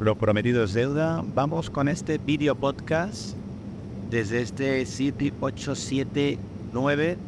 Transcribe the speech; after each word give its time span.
Lo 0.00 0.16
prometido 0.16 0.64
es 0.64 0.72
deuda. 0.72 1.22
Vamos 1.34 1.68
con 1.68 1.86
este 1.86 2.16
video 2.16 2.54
podcast 2.54 3.36
desde 4.08 4.40
este 4.40 4.86
7879 4.86 7.18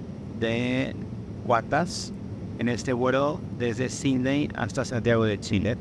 de 0.41 0.96
Guatas 1.45 2.14
en 2.58 2.71
este 2.71 2.95
vuelo 2.95 3.43
desde 3.58 3.90
Sydney 3.90 4.48
hasta 4.54 4.87
Santiago 4.87 5.24
de 5.24 5.38
Chile. 5.38 5.77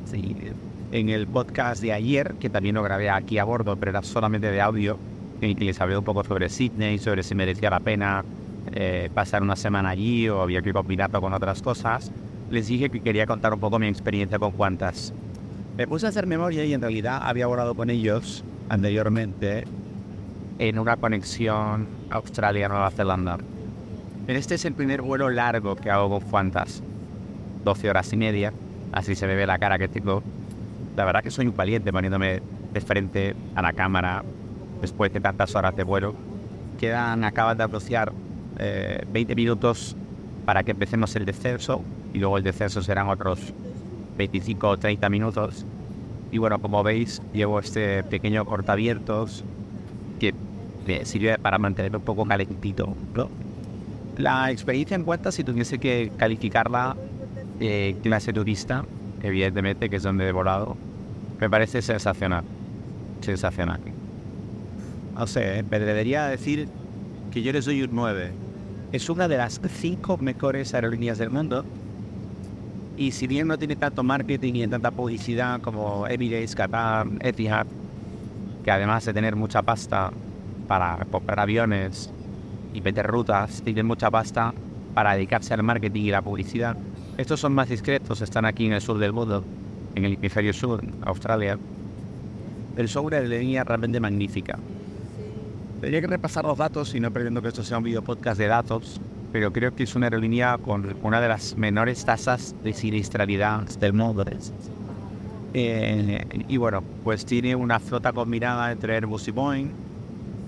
En 0.91 1.07
el 1.07 1.27
podcast 1.27 1.81
de 1.81 1.93
ayer, 1.93 2.35
que 2.41 2.49
también 2.49 2.75
lo 2.75 2.83
grabé 2.83 3.09
aquí 3.09 3.37
a 3.37 3.45
bordo, 3.45 3.77
pero 3.77 3.91
era 3.91 4.03
solamente 4.03 4.51
de 4.51 4.59
audio, 4.59 4.97
en 5.39 5.55
que 5.55 5.63
les 5.63 5.79
hablé 5.79 5.97
un 5.97 6.03
poco 6.03 6.25
sobre 6.25 6.49
Sydney, 6.49 6.99
sobre 6.99 7.23
si 7.23 7.33
merecía 7.35 7.69
la 7.69 7.79
pena 7.79 8.25
eh, 8.73 9.09
pasar 9.13 9.43
una 9.43 9.55
semana 9.55 9.91
allí 9.91 10.27
o 10.27 10.41
había 10.41 10.61
que 10.61 10.73
combinarlo 10.73 11.21
con 11.21 11.33
otras 11.33 11.61
cosas, 11.61 12.11
les 12.49 12.67
dije 12.67 12.89
que 12.89 12.99
quería 12.99 13.25
contar 13.25 13.53
un 13.53 13.61
poco 13.61 13.79
mi 13.79 13.87
experiencia 13.87 14.37
con 14.37 14.51
Qantas. 14.51 15.13
Me 15.81 15.87
puse 15.87 16.05
a 16.05 16.09
hacer 16.09 16.27
memoria 16.27 16.63
y 16.63 16.75
en 16.75 16.81
realidad 16.81 17.21
había 17.23 17.47
volado 17.47 17.73
con 17.73 17.89
ellos 17.89 18.43
anteriormente 18.69 19.63
en 20.59 20.77
una 20.77 20.95
conexión 20.95 21.87
Australia-Nueva 22.11 22.91
Zelanda. 22.91 23.39
Este 24.27 24.53
es 24.53 24.65
el 24.65 24.75
primer 24.75 25.01
vuelo 25.01 25.27
largo 25.31 25.75
que 25.75 25.89
hago 25.89 26.07
con 26.19 26.29
Qantas. 26.29 26.83
12 27.65 27.89
horas 27.89 28.13
y 28.13 28.17
media, 28.17 28.53
así 28.91 29.15
se 29.15 29.25
me 29.25 29.33
ve 29.33 29.47
la 29.47 29.57
cara 29.57 29.79
que 29.79 29.87
tengo. 29.87 30.21
La 30.95 31.03
verdad 31.03 31.23
que 31.23 31.31
soy 31.31 31.47
un 31.47 31.55
valiente 31.55 31.91
poniéndome 31.91 32.43
de 32.73 32.81
frente 32.81 33.35
a 33.55 33.63
la 33.63 33.73
cámara 33.73 34.23
después 34.81 35.11
de 35.11 35.19
tantas 35.19 35.55
horas 35.55 35.75
de 35.75 35.81
vuelo. 35.81 36.13
Quedan, 36.79 37.23
acaban 37.23 37.57
de 37.57 37.63
anunciar 37.63 38.13
20 39.11 39.33
eh, 39.33 39.35
minutos 39.35 39.95
para 40.45 40.61
que 40.61 40.73
empecemos 40.73 41.15
el 41.15 41.25
descenso 41.25 41.83
y 42.13 42.19
luego 42.19 42.37
el 42.37 42.43
descenso 42.43 42.83
serán 42.83 43.09
otros 43.09 43.51
25 44.21 44.69
o 44.69 44.77
30 44.77 45.09
minutos. 45.09 45.65
Y 46.31 46.37
bueno, 46.37 46.59
como 46.59 46.83
veis, 46.83 47.21
llevo 47.33 47.59
este 47.59 48.03
pequeño 48.03 48.45
cortavientos 48.45 49.43
que 50.19 50.33
me 50.85 51.05
sirve 51.05 51.37
para 51.39 51.57
mantenerme 51.57 51.97
un 51.97 52.03
poco 52.03 52.25
calentito. 52.25 52.95
La 54.17 54.51
experiencia 54.51 54.95
en 54.95 55.03
cuenta, 55.03 55.31
si 55.31 55.43
tuviese 55.43 55.79
que 55.79 56.11
calificarla 56.17 56.95
eh, 57.59 57.95
clase 58.03 58.31
turista, 58.31 58.85
evidentemente, 59.23 59.89
que 59.89 59.95
es 59.95 60.03
donde 60.03 60.27
he 60.27 60.31
volado, 60.31 60.77
me 61.39 61.49
parece 61.49 61.81
sensacional. 61.81 62.43
Sensacional. 63.21 63.79
No 65.15 65.25
sé, 65.25 65.63
me 65.69 65.79
debería 65.79 66.27
decir 66.27 66.67
que 67.31 67.41
yo 67.41 67.51
le 67.51 67.61
soy 67.61 67.81
un 67.81 67.89
9. 67.93 68.31
Es 68.91 69.09
una 69.09 69.27
de 69.27 69.37
las 69.37 69.59
cinco 69.79 70.17
mejores 70.17 70.73
aerolíneas 70.75 71.17
del 71.17 71.31
mundo 71.31 71.65
y 73.01 73.09
si 73.09 73.25
bien 73.25 73.47
no 73.47 73.57
tiene 73.57 73.75
tanto 73.75 74.03
marketing 74.03 74.53
y 74.53 74.67
tanta 74.67 74.91
publicidad 74.91 75.59
como 75.59 76.05
Emirates, 76.05 76.53
Qatar, 76.53 77.07
Etihad, 77.21 77.65
que 78.63 78.69
además 78.69 79.03
de 79.05 79.11
tener 79.11 79.35
mucha 79.35 79.63
pasta 79.63 80.11
para 80.67 81.03
comprar 81.09 81.39
aviones 81.39 82.11
y 82.75 82.81
meter 82.81 83.07
rutas, 83.07 83.63
tienen 83.63 83.87
mucha 83.87 84.11
pasta 84.11 84.53
para 84.93 85.15
dedicarse 85.15 85.51
al 85.55 85.63
marketing 85.63 86.01
y 86.03 86.11
la 86.11 86.21
publicidad. 86.21 86.77
Estos 87.17 87.39
son 87.39 87.53
más 87.53 87.69
discretos, 87.69 88.21
están 88.21 88.45
aquí 88.45 88.67
en 88.67 88.73
el 88.73 88.81
sur 88.81 88.99
del 88.99 89.13
mundo, 89.13 89.43
en 89.95 90.05
el 90.05 90.13
hemisferio 90.13 90.53
sur, 90.53 90.83
Australia. 91.01 91.57
El 92.77 92.87
sobre 92.87 93.27
de 93.27 93.39
línea 93.39 93.63
realmente 93.63 93.99
magnífica. 93.99 94.59
Tendría 95.79 96.01
que 96.01 96.07
repasar 96.07 96.45
los 96.45 96.59
datos 96.59 96.93
y 96.93 96.99
no 96.99 97.09
perdiendo 97.09 97.41
que 97.41 97.47
esto 97.47 97.63
sea 97.63 97.79
un 97.79 97.83
video 97.83 98.03
podcast 98.03 98.37
de 98.37 98.45
datos, 98.45 99.01
pero 99.31 99.51
creo 99.51 99.73
que 99.73 99.83
es 99.83 99.95
una 99.95 100.07
aerolínea 100.07 100.57
con 100.57 100.95
una 101.03 101.21
de 101.21 101.27
las 101.27 101.55
menores 101.55 102.03
tasas 102.03 102.55
de 102.63 102.73
siniestralidad 102.73 103.61
del 103.79 103.93
mundo. 103.93 104.25
Eh, 105.53 106.25
y 106.47 106.57
bueno, 106.57 106.83
pues 107.03 107.25
tiene 107.25 107.55
una 107.55 107.79
flota 107.79 108.11
combinada 108.11 108.71
entre 108.71 108.95
Airbus 108.95 109.27
y 109.27 109.31
Boeing. 109.31 109.69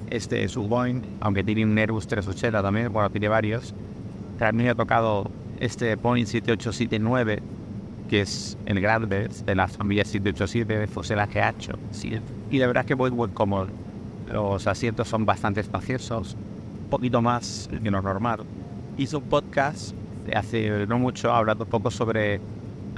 Este 0.09 0.43
es 0.43 0.57
un 0.57 0.69
Boeing, 0.69 1.01
aunque 1.21 1.43
tiene 1.43 1.65
un 1.65 1.77
Airbus 1.77 2.07
380 2.07 2.61
también, 2.61 2.91
bueno, 2.91 3.09
tiene 3.09 3.29
varios. 3.29 3.73
También 4.37 4.69
ha 4.69 4.75
tocado 4.75 5.31
este 5.59 5.95
Boeing 5.95 6.25
7879, 6.25 7.41
que 8.09 8.21
es 8.21 8.57
el 8.65 8.81
grande 8.81 9.29
de 9.45 9.55
la 9.55 9.67
familia 9.67 10.03
787 10.03 10.77
de 10.77 10.87
fuselaje 10.87 11.41
ancho. 11.41 11.73
Sí. 11.91 12.19
Y 12.51 12.57
la 12.59 12.67
verdad 12.67 12.81
es 12.81 12.87
que 12.87 12.95
muy, 12.95 13.11
muy 13.11 13.29
cómodo. 13.29 13.67
Los 14.31 14.67
asientos 14.67 15.07
son 15.07 15.25
bastante 15.25 15.61
espaciosos, 15.61 16.35
un 16.83 16.89
poquito 16.89 17.21
más 17.21 17.69
que 17.81 17.89
lo 17.89 18.01
normal 18.01 18.41
hizo 18.97 19.19
un 19.19 19.25
podcast 19.25 19.93
hace 20.33 20.85
no 20.87 20.99
mucho 20.99 21.33
hablando 21.33 21.65
un 21.65 21.69
poco 21.69 21.91
sobre 21.91 22.39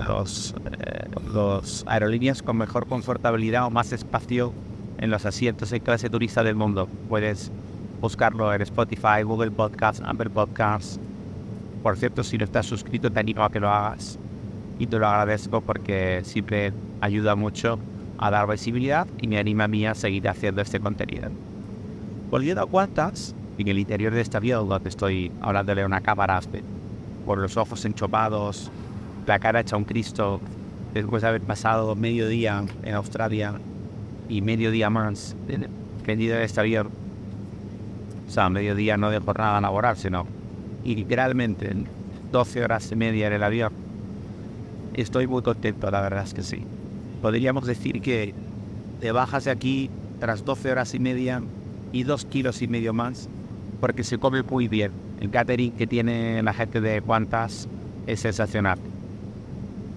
los, 0.08 0.54
eh, 0.80 1.08
los 1.34 1.84
aerolíneas 1.88 2.44
con 2.44 2.58
mejor 2.58 2.88
confortabilidad 2.88 3.66
o 3.66 3.70
más 3.70 3.92
espacio 3.94 4.54
en 5.00 5.10
los 5.10 5.26
asientos 5.26 5.72
en 5.72 5.82
clase 5.82 6.10
turista 6.10 6.44
del 6.44 6.56
mundo. 6.56 6.88
Puedes 7.10 7.52
buscarlo 8.02 8.54
en 8.54 8.62
Spotify, 8.62 9.24
Google 9.24 9.52
Podcasts, 9.52 10.02
Amber 10.06 10.30
Podcasts. 10.30 11.00
Por 11.82 11.98
cierto, 11.98 12.24
si 12.24 12.38
no 12.38 12.46
estás 12.46 12.66
suscrito, 12.66 13.12
te 13.12 13.20
animo 13.20 13.44
a 13.44 13.50
que 13.50 13.60
lo 13.60 13.70
hagas 13.70 14.18
y 14.80 14.88
te 14.88 15.00
lo 15.00 15.08
agradezco 15.08 15.62
porque 15.62 16.22
siempre 16.24 16.74
ayuda 17.02 17.36
mucho 17.36 17.80
a 18.18 18.32
dar 18.32 18.50
visibilidad 18.50 19.08
y 19.22 19.28
me 19.28 19.38
anima 19.38 19.66
a 19.66 19.68
mí 19.68 19.86
a 19.86 19.96
seguir 19.96 20.28
haciendo 20.28 20.62
este 20.62 20.80
contenido. 20.80 21.30
Volviendo 22.30 22.64
a 22.64 22.66
cuántas, 22.66 23.36
en 23.58 23.68
el 23.68 23.80
interior 23.80 24.14
de 24.14 24.22
este 24.22 24.38
avión 24.38 24.68
donde 24.68 24.90
estoy 24.90 25.32
hablándole 25.42 25.84
a 25.84 25.86
una 25.86 26.02
cámara 26.02 26.40
por 27.26 27.38
los 27.38 27.58
ojos 27.58 27.86
enchopados, 27.86 28.70
la 29.26 29.40
cara 29.40 29.62
hecha 29.62 29.78
un 29.78 29.86
Cristo, 29.86 30.40
después 30.94 31.22
de 31.22 31.30
haber 31.30 31.42
pasado 31.42 31.96
medio 31.96 32.28
día 32.28 32.64
en 32.84 32.94
Australia 32.94 33.56
y 34.30 34.42
medio 34.42 34.72
día 34.72 34.90
más 34.90 35.36
vendido 36.06 36.36
en 36.36 36.42
este 36.42 36.60
avión. 36.60 36.90
O 38.28 38.32
sea, 38.32 38.50
medio 38.50 38.76
día 38.76 38.98
no 38.98 39.10
de 39.10 39.20
jornada 39.20 39.62
laboral, 39.62 39.98
sino 39.98 40.26
y 40.84 40.96
literalmente 40.96 41.74
12 42.32 42.64
horas 42.64 42.92
y 42.92 42.96
media 42.96 43.28
en 43.28 43.34
el 43.34 43.44
avión. 43.44 43.72
Estoy 44.94 45.28
muy 45.28 45.42
contento, 45.42 45.90
la 45.90 46.02
verdad 46.02 46.24
es 46.24 46.34
que 46.34 46.44
sí. 46.44 46.64
Podríamos 47.22 47.66
decir 47.66 48.02
que 48.02 48.34
te 49.02 49.12
bajas 49.12 49.46
de 49.46 49.52
aquí 49.52 49.90
tras 50.20 50.46
12 50.46 50.72
horas 50.72 50.94
y 50.94 51.00
media 51.00 51.42
y 51.92 52.04
dos 52.04 52.26
kilos 52.26 52.62
y 52.62 52.68
medio 52.68 52.94
más 52.94 53.30
porque 53.80 54.04
se 54.04 54.18
come 54.18 54.44
muy 54.44 54.68
bien. 54.68 54.92
El 55.20 55.30
catering 55.30 55.72
que 55.72 55.88
tiene 55.88 56.42
la 56.44 56.54
gente 56.54 56.82
de 56.82 57.02
Qantas 57.02 57.68
es 58.08 58.20
sensacional. 58.20 58.78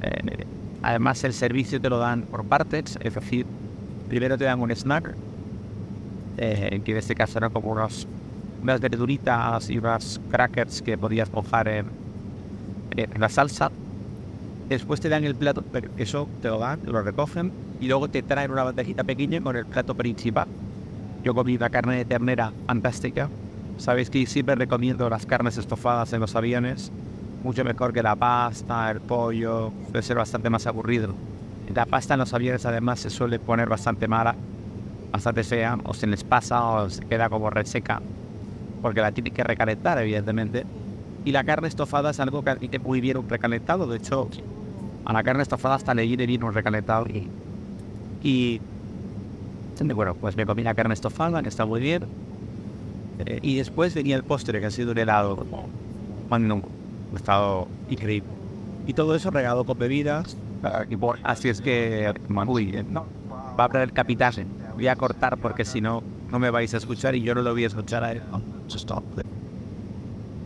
Eh, 0.03 0.47
además, 0.83 1.23
el 1.25 1.33
servicio 1.33 1.81
te 1.81 1.91
lo 1.91 1.99
dan 1.99 2.23
por 2.23 2.45
partes, 2.45 2.99
es 3.01 3.15
decir, 3.15 3.47
primero 4.09 4.39
te 4.39 4.45
dan 4.45 4.61
un 4.61 4.71
snack, 4.71 5.15
eh, 6.39 6.81
que 6.85 6.93
en 6.93 6.99
este 6.99 7.15
caso 7.15 7.39
eran 7.39 7.51
como 7.51 7.71
unos, 7.71 8.07
unas 8.63 8.81
verduritas 8.81 9.71
y 9.71 9.79
unas 9.79 10.21
crackers 10.31 10.83
que 10.83 10.97
podías 10.97 11.33
mojar 11.33 11.69
en, 11.69 11.87
en 12.97 13.21
la 13.21 13.29
salsa. 13.29 13.71
Después 14.69 15.01
te 15.01 15.09
dan 15.09 15.25
el 15.25 15.35
plato, 15.35 15.65
eso 15.97 16.29
te 16.43 16.49
lo 16.49 16.59
dan, 16.59 16.81
lo 16.85 17.03
recogen 17.03 17.53
y 17.81 17.87
luego 17.87 18.09
te 18.09 18.23
traen 18.23 18.51
una 18.51 18.65
bandejita 18.65 19.05
pequeña 19.05 19.41
con 19.41 19.57
el 19.57 19.65
plato 19.65 19.95
principal. 19.95 20.47
Yo 21.25 21.35
comí 21.35 21.57
una 21.57 21.71
carne 21.71 21.97
de 21.97 22.05
ternera 22.05 22.53
fantástica, 22.67 23.29
Sabéis 23.79 24.11
que 24.11 24.27
siempre 24.27 24.57
recomiendo 24.57 25.09
las 25.09 25.25
carnes 25.25 25.57
estofadas 25.57 26.13
en 26.13 26.21
los 26.21 26.35
aviones, 26.35 26.91
mucho 27.45 27.65
mejor 27.65 27.93
que 27.93 28.03
la 28.03 28.17
pasta, 28.17 28.91
el 28.91 29.01
pollo, 29.01 29.71
puede 29.71 30.03
ser 30.03 30.17
bastante 30.17 30.51
más 30.51 30.67
aburrido. 30.67 31.15
La 31.73 31.87
pasta 31.87 32.15
en 32.15 32.21
los 32.21 32.35
aviones 32.35 32.67
además 32.67 32.99
se 32.99 33.09
suele 33.09 33.39
poner 33.39 33.69
bastante 33.69 34.09
mala, 34.09 34.35
bastante 35.13 35.45
fea, 35.45 35.79
o 35.85 35.95
se 35.95 36.09
les 36.09 36.25
pasa 36.25 36.65
o 36.65 36.91
se 36.91 37.05
queda 37.05 37.29
como 37.29 37.51
reseca, 37.51 38.03
porque 38.83 39.01
la 39.01 39.13
tiene 39.13 39.31
que 39.31 39.45
recalentar 39.45 39.97
evidentemente. 39.99 40.67
Y 41.25 41.31
la 41.31 41.45
carne 41.45 41.69
estofada 41.69 42.11
es 42.11 42.19
algo 42.19 42.43
que 42.43 42.51
admite 42.51 42.81
muy 42.81 43.01
bien 43.01 43.17
un 43.17 43.29
recalentado, 43.29 43.87
de 43.87 43.99
hecho 43.99 44.29
a 45.05 45.13
la 45.13 45.23
carne 45.23 45.43
estofada 45.43 45.77
hasta 45.77 45.95
le 45.95 46.03
viene 46.03 46.27
bien 46.27 46.43
un 46.43 46.53
recalentado. 46.53 47.07
Y, 47.07 47.29
y 48.25 48.61
bueno, 49.95 50.17
pues 50.17 50.37
me 50.37 50.45
comí 50.45 50.65
la 50.65 50.75
carne 50.75 50.95
estofada, 50.95 51.43
que 51.43 51.49
está 51.49 51.65
muy 51.65 51.81
bien 51.81 52.28
eh, 53.27 53.39
y 53.43 53.57
después 53.57 53.95
venía 53.95 54.17
el 54.17 54.25
postre, 54.25 54.61
que 54.61 54.67
ha 54.67 54.71
sido 54.71 54.93
un 54.93 54.99
helado. 54.99 55.47
Un 56.31 56.63
estado 57.17 57.69
increíble. 57.89 58.29
Y 58.87 58.95
todo 58.95 59.15
eso 59.15 59.31
regado 59.31 59.65
con 59.65 59.79
bebidas. 59.79 60.37
Así 61.23 61.49
es 61.49 61.61
que, 61.61 62.13
uy, 62.47 62.85
no, 62.91 63.07
va 63.31 63.65
a 63.65 63.67
hablar 63.67 63.83
el 63.85 63.93
capitán. 63.93 64.33
Voy 64.75 64.89
a 64.89 64.97
cortar 64.97 65.39
porque 65.39 65.65
si 65.65 65.81
no, 65.81 66.03
no 66.31 66.39
me 66.39 66.51
vais 66.51 66.73
a 66.75 66.79
escuchar 66.79 67.15
y 67.15 67.23
yo 67.23 67.35
no 67.35 67.43
lo 67.43 67.53
voy 67.53 67.65
a 67.65 67.69
escuchar 67.69 68.05
a 68.05 68.13
él. 68.13 68.23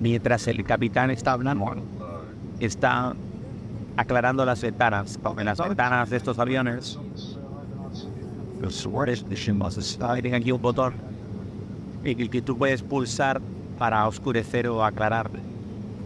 Mientras 0.00 0.48
el 0.48 0.64
capitán 0.64 1.10
está 1.10 1.32
hablando, 1.32 1.76
está 2.60 3.14
aclarando 3.96 4.44
las 4.44 4.60
ventanas. 4.60 5.18
En 5.38 5.46
las 5.46 5.58
ventanas 5.58 6.10
de 6.10 6.16
estos 6.16 6.38
aviones, 6.38 6.98
tienen 10.20 10.34
aquí 10.34 10.52
un 10.52 10.62
botón 10.62 11.11
el 12.04 12.30
que 12.30 12.42
tú 12.42 12.56
puedes 12.58 12.82
pulsar 12.82 13.40
para 13.78 14.06
oscurecer 14.06 14.68
o 14.68 14.84
aclarar. 14.84 15.30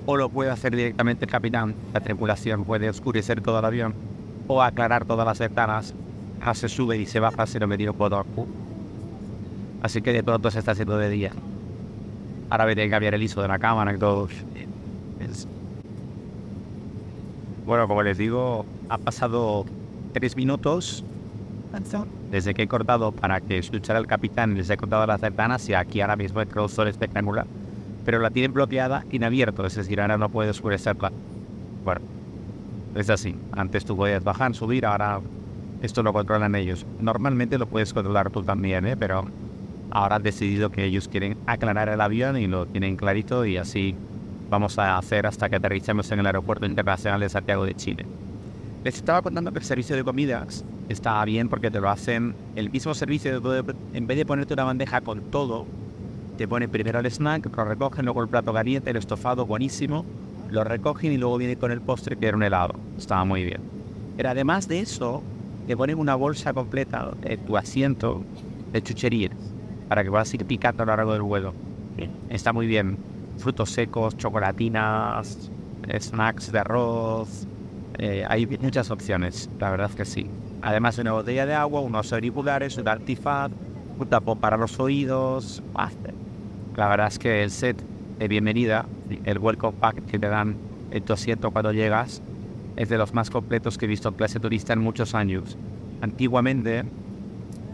O 0.06 0.16
lo 0.16 0.28
puede 0.28 0.50
hacer 0.50 0.74
directamente 0.76 1.24
el 1.24 1.30
capitán. 1.30 1.74
La 1.92 2.00
tripulación 2.00 2.64
puede 2.64 2.88
oscurecer 2.88 3.40
todo 3.40 3.58
el 3.58 3.64
avión 3.64 3.94
o 4.46 4.62
aclarar 4.62 5.04
todas 5.04 5.26
las 5.26 5.38
ventanas 5.38 5.94
se 6.54 6.68
sube 6.68 6.96
y 6.96 7.06
se 7.06 7.20
baja 7.20 7.46
si 7.46 7.58
lo 7.58 7.66
me 7.66 7.76
tiro 7.76 7.92
por 7.92 8.26
Así 9.82 10.02
que 10.02 10.12
de 10.12 10.22
pronto 10.22 10.50
se 10.50 10.58
está 10.58 10.72
haciendo 10.72 10.96
de 10.98 11.10
día. 11.10 11.32
Ahora 12.50 12.64
voy 12.64 12.72
a 12.72 12.76
que 12.76 12.90
cambiar 12.90 13.14
el 13.14 13.22
ISO 13.22 13.42
de 13.42 13.48
la 13.48 13.58
cámara 13.58 13.94
y 13.94 13.98
todo. 13.98 14.28
Bueno, 17.66 17.88
como 17.88 18.02
les 18.02 18.16
digo, 18.16 18.64
ha 18.88 18.98
pasado 18.98 19.64
tres 20.12 20.36
minutos 20.36 21.04
desde 22.30 22.54
que 22.54 22.62
he 22.62 22.68
cortado 22.68 23.12
para 23.12 23.40
que 23.40 23.58
escuchara 23.58 23.98
el 23.98 24.06
capitán, 24.06 24.54
les 24.54 24.68
he 24.70 24.76
cortado 24.76 25.06
las 25.06 25.20
ventanas 25.20 25.68
y 25.68 25.74
aquí 25.74 26.00
ahora 26.00 26.16
mismo 26.16 26.40
creado 26.44 26.68
sol 26.68 26.88
espectacular. 26.88 27.46
Pero 28.04 28.18
la 28.20 28.30
tienen 28.30 28.52
bloqueada 28.52 29.04
en 29.10 29.24
abierto, 29.24 29.66
es 29.66 29.74
decir, 29.74 30.00
ahora 30.00 30.18
no 30.18 30.28
puede 30.28 30.50
oscurecerla. 30.50 31.12
Bueno, 31.84 32.00
es 32.94 33.10
así. 33.10 33.34
Antes 33.52 33.84
tú 33.84 33.96
podías 33.96 34.24
bajar, 34.24 34.54
subir, 34.54 34.86
ahora 34.86 35.20
esto 35.82 36.02
lo 36.02 36.12
controlan 36.12 36.54
ellos. 36.54 36.86
Normalmente 37.00 37.58
lo 37.58 37.66
puedes 37.66 37.92
controlar 37.92 38.30
tú 38.30 38.42
también, 38.42 38.86
¿eh? 38.86 38.96
pero 38.96 39.26
ahora 39.90 40.16
han 40.16 40.22
decidido 40.22 40.70
que 40.70 40.84
ellos 40.84 41.08
quieren 41.08 41.36
aclarar 41.46 41.88
el 41.88 42.00
avión 42.00 42.36
y 42.36 42.46
lo 42.46 42.66
tienen 42.66 42.96
clarito 42.96 43.44
y 43.44 43.56
así 43.56 43.94
vamos 44.50 44.78
a 44.78 44.96
hacer 44.98 45.26
hasta 45.26 45.48
que 45.48 45.56
aterricemos 45.56 46.10
en 46.12 46.20
el 46.20 46.26
Aeropuerto 46.26 46.66
Internacional 46.66 47.20
de 47.20 47.28
Santiago 47.28 47.64
de 47.64 47.74
Chile. 47.74 48.06
Les 48.84 48.96
estaba 48.96 49.22
contando 49.22 49.52
que 49.52 49.58
el 49.58 49.64
servicio 49.64 49.96
de 49.96 50.04
comidas 50.04 50.64
está 50.88 51.24
bien 51.24 51.48
porque 51.48 51.70
te 51.70 51.80
lo 51.80 51.90
hacen 51.90 52.34
el 52.54 52.70
mismo 52.70 52.94
servicio, 52.94 53.40
en 53.94 54.06
vez 54.06 54.16
de 54.16 54.26
ponerte 54.26 54.54
una 54.54 54.64
bandeja 54.64 55.00
con 55.00 55.20
todo, 55.30 55.66
te 56.36 56.46
ponen 56.46 56.70
primero 56.70 57.00
el 57.00 57.06
snack, 57.10 57.54
lo 57.56 57.64
recogen, 57.64 58.04
luego 58.04 58.22
el 58.22 58.28
plato 58.28 58.52
caliente, 58.52 58.90
el 58.90 58.96
estofado 58.96 59.46
buenísimo, 59.46 60.04
lo 60.50 60.64
recogen 60.64 61.12
y 61.12 61.16
luego 61.16 61.38
viene 61.38 61.56
con 61.56 61.72
el 61.72 61.80
postre 61.80 62.16
que 62.16 62.26
era 62.26 62.36
un 62.36 62.42
helado. 62.42 62.74
Estaba 62.98 63.24
muy 63.24 63.44
bien. 63.44 63.60
Pero 64.16 64.30
además 64.30 64.68
de 64.68 64.80
eso, 64.80 65.22
te 65.66 65.76
ponen 65.76 65.98
una 65.98 66.14
bolsa 66.14 66.52
completa 66.52 67.10
de 67.22 67.36
tu 67.36 67.56
asiento 67.56 68.22
de 68.72 68.82
chucherías 68.82 69.32
para 69.88 70.04
que 70.04 70.10
puedas 70.10 70.32
ir 70.34 70.44
picando 70.44 70.82
a 70.82 70.86
lo 70.86 70.96
largo 70.96 71.12
del 71.12 71.22
vuelo. 71.22 71.54
Está 72.28 72.52
muy 72.52 72.66
bien. 72.66 72.98
Frutos 73.38 73.70
secos, 73.70 74.16
chocolatinas, 74.16 75.50
snacks 75.98 76.52
de 76.52 76.58
arroz. 76.58 77.46
Eh, 77.98 78.24
hay 78.28 78.46
muchas 78.60 78.90
opciones, 78.90 79.48
la 79.58 79.70
verdad 79.70 79.90
que 79.90 80.04
sí. 80.04 80.26
Además, 80.66 80.98
una 80.98 81.12
botella 81.12 81.46
de 81.46 81.54
agua, 81.54 81.80
unos 81.80 82.12
auriculares, 82.12 82.76
un 82.76 82.88
antifaz, 82.88 83.52
un 84.00 84.08
tapón 84.08 84.40
para 84.40 84.56
los 84.56 84.80
oídos. 84.80 85.62
La 86.74 86.88
verdad 86.88 87.06
es 87.06 87.20
que 87.20 87.44
el 87.44 87.52
set 87.52 87.80
de 88.18 88.26
bienvenida, 88.26 88.84
el 89.26 89.38
welcome 89.38 89.78
pack 89.78 90.04
que 90.06 90.18
te 90.18 90.26
dan 90.26 90.56
en 90.90 91.04
tu 91.04 91.12
asiento 91.12 91.52
cuando 91.52 91.70
llegas, 91.70 92.20
es 92.74 92.88
de 92.88 92.98
los 92.98 93.14
más 93.14 93.30
completos 93.30 93.78
que 93.78 93.84
he 93.84 93.88
visto 93.88 94.08
en 94.08 94.16
clase 94.16 94.40
turista 94.40 94.72
en 94.72 94.80
muchos 94.80 95.14
años. 95.14 95.56
Antiguamente, 96.00 96.82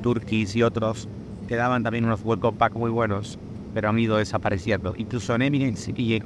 Turkish 0.03 0.55
y 0.55 0.63
otros 0.63 1.09
te 1.49 1.57
daban 1.57 1.83
también 1.85 2.05
unos 2.05 2.21
welcome 2.23 2.59
pack 2.59 2.75
muy 2.75 2.91
buenos, 2.91 3.39
pero 3.73 3.89
han 3.89 3.99
ido 3.99 4.19
desapareciendo. 4.19 4.93
Incluso 4.99 5.35
en 5.35 5.41
Eminence 5.41 5.95
y 5.97 6.21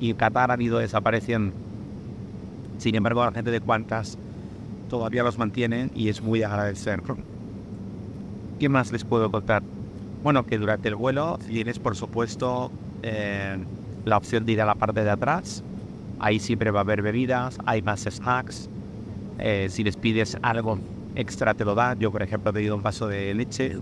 en, 0.00 0.16
Qatar 0.16 0.52
han 0.52 0.62
ido 0.62 0.78
desapareciendo. 0.78 1.54
Sin 2.78 2.94
embargo, 2.94 3.22
la 3.26 3.32
gente 3.32 3.50
de 3.50 3.60
Qantas 3.60 4.16
todavía 4.88 5.22
los 5.22 5.38
mantiene 5.38 5.90
y 5.94 6.08
es 6.08 6.22
muy 6.22 6.42
agradecer. 6.42 7.02
¿Qué 8.58 8.68
más 8.68 8.90
les 8.90 9.04
puedo 9.04 9.30
contar? 9.30 9.62
Bueno, 10.22 10.44
que 10.44 10.58
durante 10.58 10.88
el 10.88 10.96
vuelo 10.96 11.38
tienes, 11.46 11.78
por 11.78 11.94
supuesto, 11.94 12.72
eh, 13.02 13.56
la 14.04 14.16
opción 14.16 14.44
de 14.44 14.52
ir 14.52 14.60
a 14.60 14.66
la 14.66 14.74
parte 14.74 15.04
de 15.04 15.10
atrás. 15.10 15.62
Ahí 16.18 16.40
siempre 16.40 16.70
va 16.72 16.80
a 16.80 16.82
haber 16.82 17.02
bebidas, 17.02 17.58
hay 17.64 17.82
más 17.82 18.00
snacks. 18.00 18.68
Eh, 19.38 19.68
si 19.70 19.84
les 19.84 19.96
pides 19.96 20.36
algo 20.42 20.78
extra, 21.14 21.54
te 21.54 21.64
lo 21.64 21.76
dan. 21.76 21.98
Yo, 22.00 22.10
por 22.10 22.22
ejemplo, 22.22 22.50
he 22.50 22.54
pedido 22.54 22.74
un 22.74 22.82
vaso 22.82 23.06
de 23.06 23.32
leche. 23.34 23.76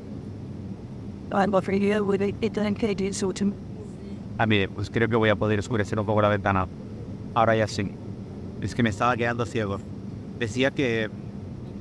A 4.37 4.47
mí, 4.47 4.67
pues 4.67 4.91
creo 4.91 5.09
que 5.09 5.17
voy 5.17 5.31
a 5.31 5.37
poder 5.37 5.59
oscurecer 5.59 5.99
un 5.99 6.05
poco 6.05 6.21
la 6.21 6.29
ventana. 6.29 6.67
Ahora 7.35 7.57
ya 7.57 7.67
sí. 7.67 7.91
Es 8.61 8.75
que 8.75 8.83
me 8.83 8.91
estaba 8.91 9.17
quedando 9.17 9.47
ciego. 9.47 9.79
Decía 10.39 10.71
que 10.71 11.09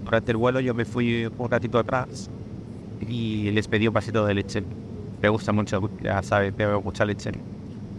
durante 0.05 0.31
el 0.31 0.37
vuelo 0.37 0.59
yo 0.59 0.73
me 0.73 0.85
fui 0.85 1.25
un 1.25 1.49
ratito 1.49 1.79
atrás 1.79 2.29
y 3.07 3.51
les 3.51 3.67
pedí 3.67 3.87
un 3.87 3.93
vasito 3.93 4.25
de 4.25 4.33
leche. 4.33 4.63
Me 5.21 5.29
gusta 5.29 5.51
mucho, 5.51 5.89
ya 6.01 6.21
sabes, 6.23 6.55
bebo 6.55 6.81
mucha 6.81 7.05
leche. 7.05 7.31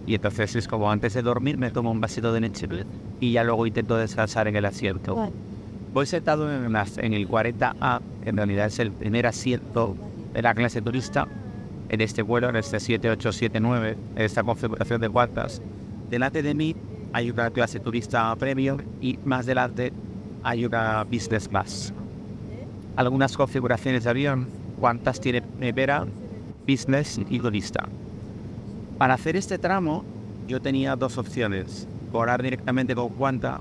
Y 0.07 0.15
entonces 0.15 0.55
es 0.55 0.69
como 0.69 0.91
antes 0.91 1.15
de 1.15 1.23
dormir 1.23 1.59
me 1.59 1.71
tomo 1.71 1.91
un 1.91 2.01
vasito 2.01 2.33
de 2.33 2.41
leche 2.41 2.69
y 3.21 3.33
ya 3.33 3.45
luego 3.45 3.67
intento 3.67 3.97
descansar 3.97 4.49
en 4.49 4.57
el 4.57 4.65
asiento. 4.65 5.31
Voy 5.93 6.07
sentado 6.07 6.53
en, 6.53 6.65
en 6.65 7.13
el 7.15 7.29
40A, 7.29 8.01
en 8.25 8.37
realidad 8.37 8.67
es 8.67 8.79
el 8.79 8.93
primer 8.93 9.27
asiento 9.27 9.97
de 10.33 10.43
la 10.43 10.55
clase 10.55 10.81
turista 10.83 11.27
en 11.89 12.01
este 12.01 12.23
vuelo, 12.23 12.49
en 12.49 12.57
este 12.57 12.79
7879, 12.81 13.97
en 14.17 14.23
esta 14.23 14.43
configuración 14.43 15.01
de 15.01 15.09
cuartas. 15.09 15.63
Delante 16.11 16.43
de 16.43 16.55
mí 16.55 16.77
hay 17.13 17.31
una 17.31 17.51
clase 17.51 17.81
turista 17.81 18.35
premium 18.37 18.79
y 19.01 19.19
más 19.25 19.47
delante 19.47 19.93
hay 20.47 20.65
una 20.65 21.03
business 21.03 21.49
class. 21.49 21.93
Algunas 22.95 23.37
configuraciones 23.37 24.05
de 24.05 24.11
avión 24.11 24.47
cuántas 24.79 25.21
tiene 25.21 25.43
nevera, 25.59 26.07
business 26.69 27.19
y 27.29 27.41
turista. 27.41 27.89
Para 28.97 29.15
hacer 29.15 29.35
este 29.35 29.59
tramo, 29.59 30.05
yo 30.47 30.63
tenía 30.63 30.95
dos 30.95 31.19
opciones: 31.19 31.89
volar 32.13 32.45
directamente 32.45 32.95
con 32.95 33.09
Cuanta, 33.09 33.61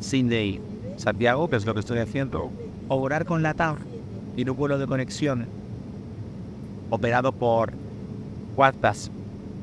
Sydney, 0.00 0.60
Santiago, 0.98 1.48
que 1.48 1.56
es 1.56 1.64
lo 1.64 1.72
que 1.72 1.80
estoy 1.80 2.00
haciendo, 2.00 2.50
o 2.88 2.98
volar 2.98 3.24
con 3.24 3.42
la 3.42 3.54
TAM 3.54 3.76
en 4.36 4.50
un 4.50 4.56
vuelo 4.58 4.76
de 4.76 4.86
conexión 4.86 5.46
operado 6.90 7.32
por 7.32 7.72
Qantas, 8.54 9.10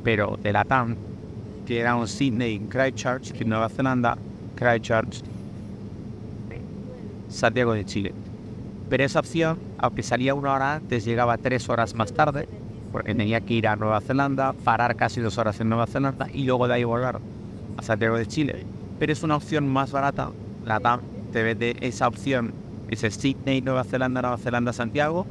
pero 0.03 0.39
de 0.41 0.53
la 0.53 0.65
TAM, 0.65 0.95
que 1.67 1.81
era 1.81 1.95
un 1.95 2.07
Sydney 2.07 2.61
Christchurch, 2.67 3.39
en 3.39 3.49
Nueva 3.49 3.69
Zelanda, 3.69 4.17
Christchurch, 4.55 5.21
Santiago 7.31 7.73
de 7.73 7.85
Chile. 7.85 8.13
Pero 8.89 9.03
esa 9.03 9.19
opción, 9.19 9.57
aunque 9.77 10.03
salía 10.03 10.35
una 10.35 10.53
hora 10.53 10.75
antes, 10.75 11.05
llegaba 11.05 11.37
tres 11.37 11.69
horas 11.69 11.95
más 11.95 12.13
tarde, 12.13 12.47
porque 12.91 13.15
tenía 13.15 13.39
que 13.41 13.53
ir 13.53 13.67
a 13.67 13.75
Nueva 13.75 14.01
Zelanda, 14.01 14.53
parar 14.53 14.95
casi 14.95 15.21
dos 15.21 15.37
horas 15.37 15.59
en 15.61 15.69
Nueva 15.69 15.87
Zelanda 15.87 16.27
y 16.33 16.43
luego 16.43 16.67
de 16.67 16.73
ahí 16.73 16.83
volar 16.83 17.19
a 17.77 17.81
Santiago 17.81 18.17
de 18.17 18.25
Chile. 18.25 18.65
Pero 18.99 19.13
es 19.13 19.23
una 19.23 19.37
opción 19.37 19.67
más 19.67 19.91
barata. 19.91 20.31
La 20.65 20.79
TAM 20.79 20.99
te 21.31 21.41
vende 21.41 21.77
esa 21.79 22.07
opción, 22.07 22.53
es 22.89 22.99
Sydney, 22.99 23.61
Nueva 23.61 23.85
Zelanda, 23.85 24.21
Nueva 24.21 24.37
Zelanda, 24.37 24.73
Santiago, 24.73 25.25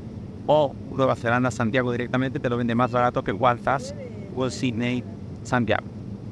o 0.46 0.74
Nueva 0.90 1.14
Zelanda, 1.14 1.50
Santiago 1.50 1.92
directamente, 1.92 2.40
te 2.40 2.48
lo 2.48 2.56
vende 2.56 2.74
más 2.74 2.90
barato 2.90 3.22
que 3.22 3.32
Waltas 3.32 3.94
o 4.34 4.48
Sydney, 4.48 5.04
Santiago. 5.42 5.84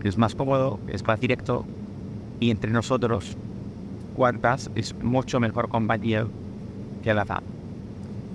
Es 0.02 0.16
más 0.16 0.34
cómodo, 0.34 0.80
es 0.88 1.06
más 1.06 1.20
directo 1.20 1.64
y 2.40 2.50
entre 2.50 2.70
nosotros, 2.70 3.36
Waltas 4.18 4.70
es 4.74 4.94
mucho 5.02 5.40
mejor 5.40 5.68
compañía 5.68 6.26
que 7.02 7.14
la 7.14 7.24
TAM. 7.24 7.42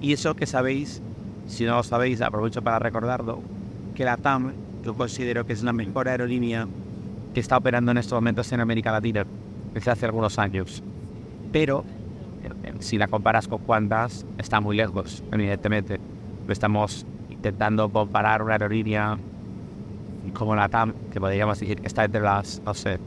Y 0.01 0.13
eso 0.13 0.35
que 0.35 0.45
sabéis, 0.45 1.01
si 1.45 1.65
no 1.65 1.75
lo 1.75 1.83
sabéis, 1.83 2.21
aprovecho 2.21 2.61
para 2.61 2.79
recordarlo, 2.79 3.41
que 3.93 4.05
la 4.05 4.17
TAM 4.17 4.53
yo 4.83 4.93
considero 4.95 5.45
que 5.45 5.53
es 5.53 5.63
la 5.63 5.73
mejor 5.73 6.07
aerolínea 6.07 6.67
que 7.33 7.39
está 7.39 7.57
operando 7.57 7.91
en 7.91 7.97
estos 7.97 8.17
momentos 8.17 8.51
en 8.51 8.59
América 8.59 8.91
Latina 8.91 9.25
desde 9.73 9.91
hace 9.91 10.05
algunos 10.05 10.39
años. 10.39 10.83
Pero 11.51 11.83
eh, 12.43 12.73
si 12.79 12.97
la 12.97 13.07
comparas 13.07 13.47
con 13.47 13.59
Qantas, 13.59 14.25
está 14.37 14.59
muy 14.61 14.77
lejos, 14.77 15.23
evidentemente. 15.31 15.99
Estamos 16.47 17.05
intentando 17.29 17.89
comparar 17.89 18.41
una 18.41 18.53
aerolínea 18.53 19.17
como 20.33 20.55
la 20.55 20.69
TAM, 20.69 20.93
que 21.11 21.19
podríamos 21.19 21.59
decir 21.59 21.79
que 21.79 21.87
está 21.87 22.05
entre 22.05 22.21
las, 22.21 22.61
no 22.65 22.73
sé, 22.73 22.99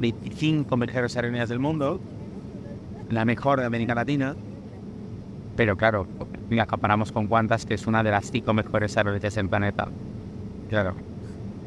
25 0.00 0.76
mejores 0.76 1.14
aerolíneas 1.16 1.48
del 1.48 1.58
mundo, 1.58 2.00
la 3.10 3.24
mejor 3.24 3.60
de 3.60 3.66
América 3.66 3.94
Latina, 3.94 4.34
pero 5.56 5.76
claro, 5.76 6.06
la 6.48 6.66
comparamos 6.66 7.12
con 7.12 7.26
Qantas, 7.26 7.66
que 7.66 7.74
es 7.74 7.86
una 7.86 8.02
de 8.02 8.10
las 8.10 8.30
cinco 8.30 8.54
mejores 8.54 8.96
aerolíneas 8.96 9.36
en 9.36 9.48
planeta. 9.48 9.88
Claro, 10.68 10.94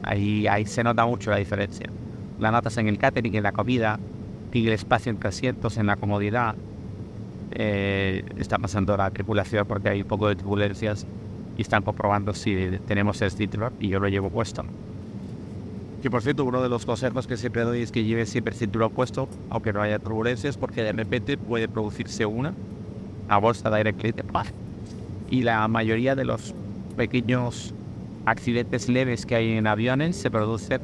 ahí, 0.02 0.48
ahí 0.48 0.66
se 0.66 0.84
nota 0.84 1.06
mucho 1.06 1.30
la 1.30 1.38
diferencia. 1.38 1.88
La 2.40 2.52
notas 2.52 2.78
en 2.78 2.88
el 2.88 2.98
catering, 2.98 3.36
en 3.36 3.44
la 3.44 3.52
comida, 3.52 4.00
en 4.52 4.66
el 4.66 4.74
espacio 4.74 5.12
entre 5.12 5.30
asientos, 5.30 5.78
en 5.78 5.86
la 5.86 5.96
comodidad. 5.96 6.56
Eh, 7.52 8.26
está 8.38 8.58
pasando 8.58 8.98
la 8.98 9.12
tripulación 9.12 9.68
porque 9.68 9.90
hay 9.90 10.02
un 10.02 10.08
poco 10.08 10.28
de 10.28 10.36
turbulencias 10.36 11.06
y 11.56 11.62
están 11.62 11.84
comprobando 11.84 12.34
si 12.34 12.80
tenemos 12.88 13.22
el 13.22 13.30
cinturón 13.30 13.74
y 13.80 13.90
yo 13.90 14.00
lo 14.00 14.08
llevo 14.08 14.32
puesto. 14.32 14.66
Que 16.04 16.12
por 16.12 16.22
cierto, 16.22 16.44
uno 16.44 16.62
de 16.62 16.68
los 16.68 16.86
consejos 16.86 17.28
que 17.28 17.38
siempre 17.38 17.62
doy 17.62 17.82
es 17.82 17.90
que 17.90 18.04
lleve 18.04 18.26
siempre 18.26 18.54
cinturón 18.54 18.92
puesto, 18.92 19.30
aunque 19.50 19.72
no 19.72 19.82
haya 19.82 20.00
turbulencias, 20.00 20.58
porque 20.58 20.84
de 20.84 20.92
repente 20.92 21.38
puede 21.38 21.70
producirse 21.70 22.26
una, 22.26 22.54
a 23.30 23.38
bolsa 23.38 23.70
de 23.70 24.14
paz. 24.30 24.52
Y 25.30 25.44
la 25.44 25.66
mayoría 25.70 26.14
de 26.14 26.26
los 26.26 26.54
pequeños 26.98 27.74
accidentes 28.26 28.90
leves 28.90 29.26
que 29.26 29.36
hay 29.36 29.54
en 29.54 29.66
aviones 29.66 30.18
se 30.18 30.30
producen 30.30 30.82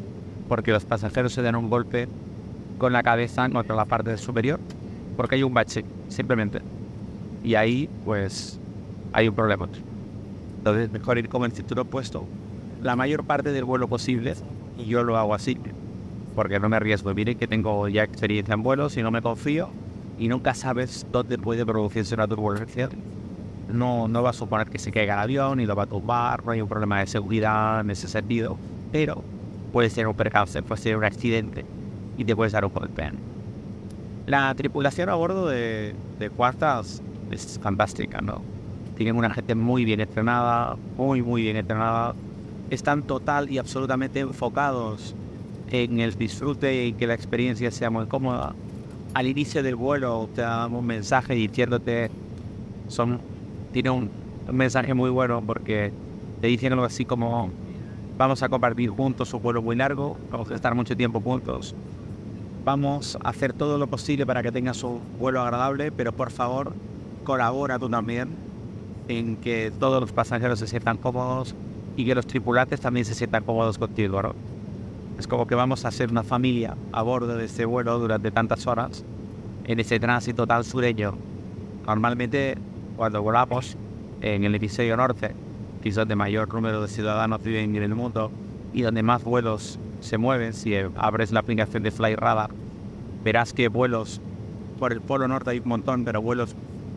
porque 0.48 0.72
los 0.72 0.86
pasajeros 0.86 1.34
se 1.34 1.42
dan 1.42 1.58
un 1.58 1.70
golpe 1.70 2.08
con 2.78 2.94
la 2.94 3.04
cabeza 3.04 3.50
contra 3.50 3.76
la 3.76 3.84
parte 3.84 4.18
superior 4.18 4.58
porque 5.18 5.36
hay 5.36 5.44
un 5.44 5.54
bache, 5.54 5.84
simplemente. 6.08 6.62
Y 7.44 7.56
ahí, 7.56 7.90
pues, 8.06 8.58
hay 9.12 9.28
un 9.28 9.36
problema. 9.36 9.68
Entonces, 10.60 10.90
mejor 10.94 11.18
ir 11.18 11.28
con 11.28 11.44
el 11.44 11.52
cinturón 11.52 11.88
puesto 11.88 12.26
la 12.82 12.96
mayor 12.96 13.26
parte 13.26 13.52
del 13.52 13.66
vuelo 13.66 13.88
posible 13.88 14.36
y 14.80 14.86
yo 14.86 15.04
lo 15.04 15.18
hago 15.18 15.34
así, 15.34 15.58
porque 16.36 16.60
no 16.60 16.70
me 16.70 16.78
arriesgo. 16.78 17.14
Mire 17.14 17.36
que 17.36 17.48
tengo 17.48 17.88
ya 17.88 18.04
experiencia 18.04 18.54
en 18.54 18.64
vuelos 18.64 18.98
y 18.98 19.04
no 19.04 19.12
me 19.12 19.22
confío 19.22 19.70
y 20.18 20.28
nunca 20.28 20.54
sabes 20.54 21.06
dónde 21.12 21.38
puede 21.38 21.66
producirse 21.66 22.16
una 22.16 22.28
turbulencia. 22.28 22.90
No, 23.68 24.08
no 24.08 24.24
va 24.24 24.32
a 24.32 24.34
suponer 24.34 24.70
que 24.70 24.80
se 24.80 24.92
caiga 24.92 25.14
el 25.16 25.20
avión 25.20 25.60
y 25.60 25.66
lo 25.66 25.76
va 25.76 25.84
a 25.84 25.88
tumbar, 25.88 26.44
no 26.44 26.52
hay 26.52 26.62
un 26.62 26.68
problema 26.68 27.00
de 27.02 27.08
seguridad 27.08 27.82
en 27.82 27.92
ese 27.92 28.08
sentido, 28.08 28.58
pero 28.92 29.24
puede 29.72 29.90
ser 29.90 30.08
un 30.08 30.16
percance, 30.16 30.64
puede 30.64 30.82
ser 30.82 30.98
un 30.98 31.04
accidente 31.04 31.66
y 32.18 32.26
te 32.26 32.36
puedes 32.36 32.54
dar 32.54 32.66
un 32.66 32.74
golpe. 32.74 33.12
La 34.26 34.54
tripulación 34.56 35.10
a 35.10 35.16
bordo 35.16 35.48
de, 35.48 35.96
de 36.20 36.30
cuartas 36.30 37.02
es 37.32 37.60
fantástica, 37.62 38.22
¿no? 38.22 38.42
Tienen 38.96 39.16
una 39.16 39.30
gente 39.30 39.56
muy 39.56 39.86
bien 39.86 40.02
entrenada, 40.02 40.76
muy, 40.98 41.22
muy 41.22 41.44
bien 41.44 41.58
entrenada. 41.58 42.16
Están 42.70 43.04
total 43.04 43.50
y 43.50 43.58
absolutamente 43.58 44.20
enfocados 44.20 45.16
en 45.72 46.00
el 46.00 46.16
disfrute 46.16 46.86
y 46.86 46.94
que 46.94 47.08
la 47.08 47.14
experiencia 47.14 47.72
sea 47.72 47.90
muy 47.90 48.06
cómoda. 48.06 48.54
Al 49.14 49.28
inicio 49.28 49.64
del 49.64 49.76
vuelo 49.76 50.30
te 50.36 50.42
dan 50.42 50.74
un 50.74 50.86
mensaje 50.86 51.34
diciéndote, 51.34 52.12
son, 52.88 53.20
tiene 53.74 53.90
un, 53.90 54.10
un 54.48 54.56
mensaje 54.56 54.94
muy 54.94 55.10
bueno 55.10 55.42
porque 55.46 55.92
te 56.42 56.48
dicen 56.48 56.74
algo 56.74 56.86
así 56.86 57.06
como, 57.06 57.50
vamos 58.18 58.44
a 58.44 58.50
compartir 58.50 58.90
juntos 58.90 59.34
un 59.34 59.42
vuelo 59.42 59.62
muy 59.62 59.76
largo, 59.76 60.18
vamos 60.32 60.52
a 60.52 60.56
estar 60.56 60.76
mucho 60.76 60.96
tiempo 60.96 61.22
juntos, 61.22 61.76
vamos 62.66 63.18
a 63.24 63.30
hacer 63.30 63.54
todo 63.54 63.78
lo 63.78 63.88
posible 63.88 64.26
para 64.26 64.44
que 64.44 64.52
tengas 64.52 64.84
un 64.84 65.00
vuelo 65.20 65.42
agradable, 65.42 65.92
pero 65.92 66.12
por 66.12 66.32
favor 66.32 66.74
colabora 67.24 67.80
tú 67.80 67.90
también 67.90 68.30
en 69.08 69.38
que 69.38 69.72
todos 69.80 70.02
los 70.02 70.12
pasajeros 70.12 70.60
se 70.60 70.68
sientan 70.68 70.98
cómodos 70.98 71.56
y 72.00 72.06
que 72.06 72.16
los 72.16 72.26
tripulantes 72.26 72.80
también 72.80 73.06
se 73.06 73.14
sientan 73.14 73.44
cómodos 73.44 73.78
contigo. 73.78 74.22
¿no? 74.22 74.34
Es 75.20 75.28
como 75.28 75.46
que 75.46 75.54
vamos 75.54 75.84
a 75.84 75.92
ser 75.92 76.10
una 76.10 76.24
familia 76.24 76.78
a 76.94 77.02
bordo 77.02 77.36
de 77.36 77.44
este 77.44 77.66
vuelo 77.66 78.00
durante 78.00 78.32
tantas 78.32 78.66
horas 78.68 79.04
en 79.66 79.82
ese 79.82 80.00
tránsito 80.00 80.48
tan 80.48 80.64
sureño. 80.64 81.16
Normalmente 81.86 82.58
cuando 82.96 83.22
volamos 83.22 83.76
en 84.22 84.46
el 84.46 84.56
episodio 84.56 84.96
norte, 84.96 85.36
que 85.84 85.90
es 85.90 85.96
donde 85.96 86.16
mayor 86.16 86.54
número 86.54 86.82
de 86.82 86.88
ciudadanos 86.88 87.44
viven 87.44 87.76
en 87.76 87.84
el 87.84 87.96
mundo 87.96 88.32
y 88.72 88.82
donde 88.84 89.04
más 89.04 89.26
vuelos 89.26 89.78
se 90.00 90.18
mueven, 90.18 90.54
si 90.54 90.76
abres 90.96 91.34
la 91.34 91.42
aplicación 91.42 91.84
de 91.84 91.92
FlyRadar, 91.92 92.50
verás 93.26 93.52
que 93.52 93.68
vuelos 93.68 94.22
por 94.80 94.94
el 94.94 95.02
polo 95.02 95.28
norte 95.28 95.50
hay 95.50 95.60
un 95.60 95.68
montón, 95.68 96.06
pero 96.06 96.22
vuelos 96.22 96.56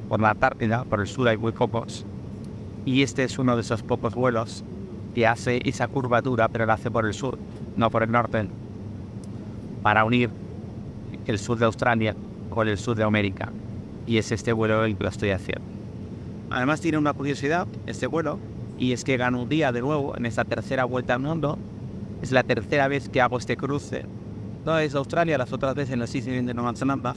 por 0.09 0.21
la 0.21 0.31
Antártida, 0.31 0.85
por 0.85 1.01
el 1.01 1.09
sur 1.09 1.27
hay 1.27 1.39
muy 1.39 1.51
pocos. 1.51 2.07
Y 2.85 3.03
este 3.03 3.25
es 3.25 3.37
uno 3.41 3.57
de 3.57 3.63
esos 3.63 3.83
pocos 3.83 4.15
vuelos 4.15 4.63
que 5.15 5.27
hace 5.27 5.61
esa 5.65 5.89
curvatura, 5.89 6.49
pero 6.49 6.67
la 6.67 6.75
hace 6.75 6.91
por 6.91 7.07
el 7.07 7.15
sur, 7.15 7.39
no 7.77 7.91
por 7.91 8.03
el 8.03 8.11
norte, 8.11 8.47
para 9.83 10.05
unir 10.05 10.31
el 11.27 11.39
sur 11.39 11.59
de 11.59 11.67
Australia 11.67 12.15
con 12.51 12.69
el 12.69 12.79
sur 12.79 12.97
de 12.97 13.05
América. 13.05 13.51
Y 14.07 14.19
es 14.19 14.33
este 14.33 14.53
vuelo 14.53 14.85
el 14.85 14.97
que 14.97 15.05
lo 15.05 15.11
estoy 15.11 15.31
haciendo. 15.31 15.65
Además 16.51 16.81
tiene 16.81 16.99
una 16.99 17.13
curiosidad, 17.13 17.67
este 17.87 18.07
vuelo, 18.07 18.39
y 18.79 18.93
es 18.93 19.05
que 19.05 19.17
gano 19.17 19.43
un 19.43 19.49
día 19.49 19.73
de 19.73 19.81
nuevo 19.81 20.17
en 20.17 20.27
esta 20.27 20.45
tercera 20.45 20.85
vuelta 20.85 21.15
al 21.15 21.21
mundo. 21.21 21.59
Es 22.21 22.33
la 22.33 22.43
tercera 22.43 22.89
vez 22.89 23.09
que 23.09 23.21
hago 23.21 23.39
este 23.39 23.57
cruce. 23.57 24.05
No 24.65 24.79
es 24.79 24.95
Australia, 24.95 25.39
las 25.39 25.53
otras 25.53 25.75
veces 25.75 25.93
en 25.95 26.01
las 26.01 26.15
islas 26.15 26.47
de 26.47 26.55
Nueva 26.55 26.75
Zelanda, 26.75 27.15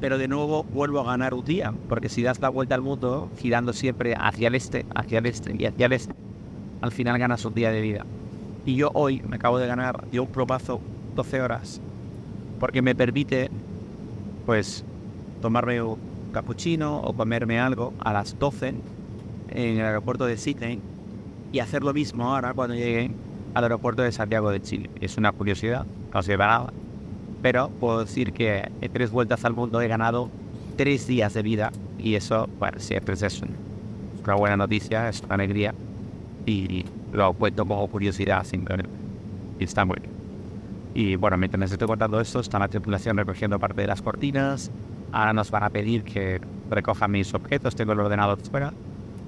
pero 0.00 0.18
de 0.18 0.28
nuevo 0.28 0.64
vuelvo 0.64 1.00
a 1.00 1.04
ganar 1.04 1.34
un 1.34 1.44
día, 1.44 1.72
porque 1.88 2.08
si 2.08 2.22
das 2.22 2.40
la 2.40 2.48
vuelta 2.48 2.74
al 2.74 2.82
mundo 2.82 3.30
girando 3.38 3.72
siempre 3.72 4.14
hacia 4.18 4.48
el 4.48 4.54
este, 4.54 4.86
hacia 4.94 5.18
el 5.18 5.26
este 5.26 5.54
y 5.56 5.66
hacia 5.66 5.86
el 5.86 5.92
este, 5.92 6.14
al 6.80 6.92
final 6.92 7.18
ganas 7.18 7.44
un 7.44 7.54
día 7.54 7.70
de 7.70 7.80
vida. 7.80 8.04
Y 8.64 8.76
yo 8.76 8.90
hoy 8.94 9.22
me 9.28 9.36
acabo 9.36 9.58
de 9.58 9.66
ganar 9.66 10.06
de 10.10 10.20
un 10.20 10.26
propazo 10.26 10.80
12 11.14 11.40
horas, 11.40 11.80
porque 12.58 12.82
me 12.82 12.94
permite, 12.94 13.50
pues, 14.46 14.84
tomarme 15.40 15.82
un 15.82 15.98
cappuccino 16.32 17.00
o 17.00 17.12
comerme 17.12 17.58
algo 17.58 17.92
a 18.00 18.12
las 18.12 18.38
12 18.38 18.74
en 19.50 19.78
el 19.78 19.84
aeropuerto 19.84 20.26
de 20.26 20.36
Sydney 20.36 20.80
y 21.52 21.58
hacer 21.58 21.82
lo 21.82 21.92
mismo 21.92 22.24
ahora 22.32 22.54
cuando 22.54 22.74
llegue 22.74 23.10
al 23.54 23.64
aeropuerto 23.64 24.02
de 24.02 24.12
Santiago 24.12 24.50
de 24.50 24.62
Chile. 24.62 24.90
Es 25.00 25.16
una 25.16 25.32
curiosidad, 25.32 25.86
no 26.12 26.70
pero 27.42 27.70
puedo 27.70 28.00
decir 28.00 28.32
que 28.32 28.68
en 28.80 28.92
tres 28.92 29.10
vueltas 29.10 29.44
al 29.44 29.54
mundo 29.54 29.80
he 29.80 29.88
ganado 29.88 30.28
tres 30.76 31.06
días 31.06 31.32
de 31.34 31.42
vida 31.42 31.72
y 31.98 32.14
eso, 32.14 32.48
bueno, 32.58 32.78
siempre 32.78 33.14
es 33.14 33.42
una 34.24 34.34
buena 34.34 34.56
noticia, 34.56 35.08
es 35.08 35.22
una 35.22 35.34
alegría 35.36 35.74
y 36.46 36.84
lo 37.12 37.32
cuento 37.34 37.64
como 37.66 37.86
curiosidad 37.88 38.44
simplemente. 38.44 38.90
Y 39.58 39.64
está 39.64 39.84
muy 39.84 39.98
bien. 40.00 40.20
Y 40.94 41.16
bueno, 41.16 41.36
mientras 41.36 41.70
estoy 41.70 41.86
contando 41.86 42.20
esto, 42.20 42.40
está 42.40 42.58
la 42.58 42.68
tripulación 42.68 43.16
recogiendo 43.16 43.58
parte 43.58 43.82
de 43.82 43.86
las 43.86 44.02
cortinas. 44.02 44.70
Ahora 45.12 45.32
nos 45.32 45.50
van 45.50 45.64
a 45.64 45.70
pedir 45.70 46.02
que 46.02 46.40
recoja 46.68 47.08
mis 47.08 47.32
objetos, 47.34 47.74
tengo 47.74 47.92
el 47.92 48.00
ordenador 48.00 48.38
fuera. 48.40 48.72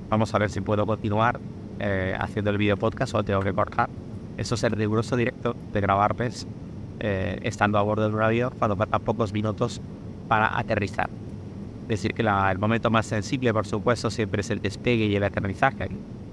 Vamos 0.09 0.35
a 0.35 0.39
ver 0.39 0.51
si 0.51 0.61
puedo 0.61 0.87
continuar 0.87 1.41
eh, 1.79 2.17
haciendo 2.19 2.51
el 2.51 2.59
video 2.59 2.77
podcast 2.77 3.15
o 3.15 3.23
tengo 3.23 3.41
que 3.41 3.53
cortar. 3.53 3.89
Eso 4.37 4.55
es 4.55 4.65
el 4.65 4.73
riguroso 4.73 5.17
directo 5.17 5.55
de 5.73 5.81
grabarles 5.81 6.47
eh, 7.01 7.39
estando 7.43 7.79
a 7.79 7.83
bordo 7.83 8.09
del 8.09 8.23
avión 8.23 8.53
cuando 8.59 8.77
faltan 8.77 9.01
pocos 9.03 9.33
minutos 9.33 9.81
para 10.29 10.59
aterrizar. 10.59 11.11
Es 11.83 11.89
decir, 11.89 12.15
que 12.15 12.23
el 12.23 12.59
momento 12.59 12.91
más 12.91 13.07
sensible, 13.07 13.53
por 13.53 13.67
supuesto, 13.67 14.11
siempre 14.11 14.41
es 14.41 14.51
el 14.51 14.61
despegue 14.61 15.07
y 15.07 15.17
el 15.17 15.25
aterrizaje. 15.25 15.89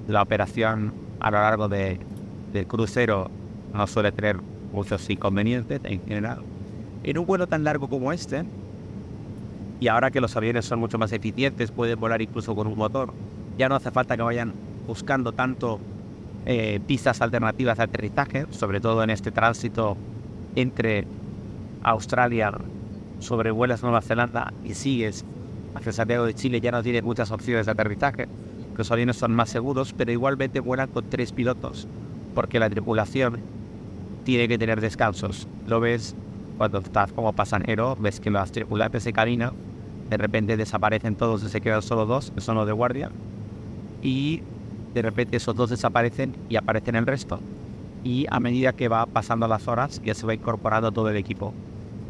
La 0.10 0.24
operación 0.24 0.92
a 1.20 1.30
lo 1.30 1.38
largo 1.38 1.70
de, 1.70 2.00
del 2.51 2.66
crucero 2.66 3.30
no 3.75 3.86
suele 3.86 4.12
tener 4.12 4.38
muchos 4.74 5.08
inconvenientes 5.08 5.80
en 5.84 6.04
general. 6.04 6.42
En 7.04 7.20
un 7.20 7.28
vuelo 7.28 7.46
tan 7.46 7.63
largo 7.63 7.88
como 7.88 8.12
este, 8.12 8.44
y 9.80 9.88
ahora 9.88 10.10
que 10.10 10.20
los 10.20 10.36
aviones 10.36 10.66
son 10.66 10.80
mucho 10.80 10.98
más 10.98 11.12
eficientes, 11.12 11.70
pueden 11.70 12.00
volar 12.00 12.24
incluso 12.24 12.56
con 12.56 12.66
un 12.66 12.75
motor, 12.75 13.13
ya 13.60 13.70
no 13.70 13.75
hace 13.75 13.92
falta 13.92 14.18
que 14.18 14.24
vayan 14.24 14.51
buscando 14.88 15.32
tanto 15.32 15.80
eh, 16.48 16.80
pistas 16.88 17.22
alternativas 17.22 17.78
de 17.78 17.84
aterrizaje, 17.84 18.48
sobre 18.50 18.82
todo 18.82 19.04
en 19.04 19.12
este 19.12 19.30
tránsito 19.30 19.96
entre 20.56 21.06
Australia, 21.84 22.51
sobrevuelas 23.20 23.84
Nueva 23.84 24.01
Zelanda 24.01 24.54
y 24.66 24.74
sigues 24.74 25.24
hacia 25.75 25.92
Santiago 25.92 26.25
de 26.25 26.34
Chile, 26.34 26.62
ya 26.62 26.72
no 26.72 26.82
tienes 26.82 27.04
muchas 27.04 27.30
opciones 27.30 27.68
de 27.68 27.74
aterrizaje. 27.74 28.28
Los 28.79 28.91
aviones 28.91 29.17
son 29.17 29.33
más 29.33 29.50
seguros, 29.50 29.91
pero 29.91 30.09
igualmente 30.09 30.62
vuelan 30.62 30.88
con 30.88 31.03
tres 31.09 31.33
pilotos, 31.33 31.86
porque 32.33 32.59
la 32.59 32.69
tripulación 32.69 33.41
tiene 34.24 34.48
que 34.48 34.57
tener 34.57 34.79
descansos. 34.79 35.50
Lo 35.67 35.81
ves 35.81 36.15
cuando 36.57 36.77
estás 36.77 37.12
como 37.12 37.33
pasajero, 37.33 37.98
ves 38.00 38.21
que 38.21 38.29
los 38.29 38.50
tripulantes 38.53 39.03
se 39.03 39.12
cabina, 39.12 39.51
de 40.09 40.15
repente 40.15 40.55
desaparecen 40.55 41.15
todos 41.15 41.43
y 41.43 41.50
se 41.50 41.59
quedan 41.59 41.81
solo 41.81 42.05
dos, 42.05 42.31
que 42.31 42.39
son 42.39 42.55
los 42.55 42.65
de 42.65 42.71
guardia, 42.71 43.12
y 44.01 44.43
de 44.93 45.01
repente 45.01 45.36
esos 45.36 45.57
dos 45.57 45.71
desaparecen 45.71 46.33
y 46.48 46.55
aparecen 46.55 46.95
el 46.95 47.05
resto 47.05 47.41
y 48.05 48.27
a 48.29 48.39
medida 48.39 48.71
que 48.71 48.88
va 48.88 49.07
pasando 49.07 49.45
las 49.50 49.67
horas 49.67 50.01
ya 50.05 50.15
se 50.15 50.25
va 50.25 50.33
incorporando 50.33 50.93
todo 50.93 51.09
el 51.09 51.17
equipo. 51.17 51.53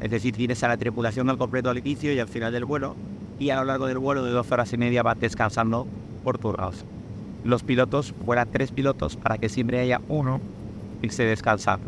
Es 0.01 0.11
decir, 0.11 0.35
tienes 0.35 0.63
a 0.63 0.67
la 0.67 0.77
tripulación 0.77 1.31
al 1.31 1.39
completo 1.39 1.71
al 1.71 1.79
inicio 1.79 2.13
y 2.13 2.19
al 2.19 2.27
final 2.27 2.53
del 2.53 2.65
vuelo 2.65 2.95
y 3.39 3.49
a 3.49 3.55
lo 3.55 3.65
largo 3.65 3.88
del 3.88 3.97
vuelo 3.97 4.23
de 4.23 4.29
dos 4.29 4.51
horas 4.51 4.71
y 4.71 4.77
media 4.77 5.01
va 5.01 5.15
descansando 5.15 5.88
Los 7.43 7.63
pilotos, 7.63 8.13
vuelan 8.25 8.50
tres 8.51 8.71
pilotos 8.71 9.15
para 9.15 9.38
que 9.38 9.50
siempre 9.50 9.79
haya 9.79 10.01
uno 10.09 10.41
y 11.01 11.09
se 11.09 11.24
descansa. 11.24 11.79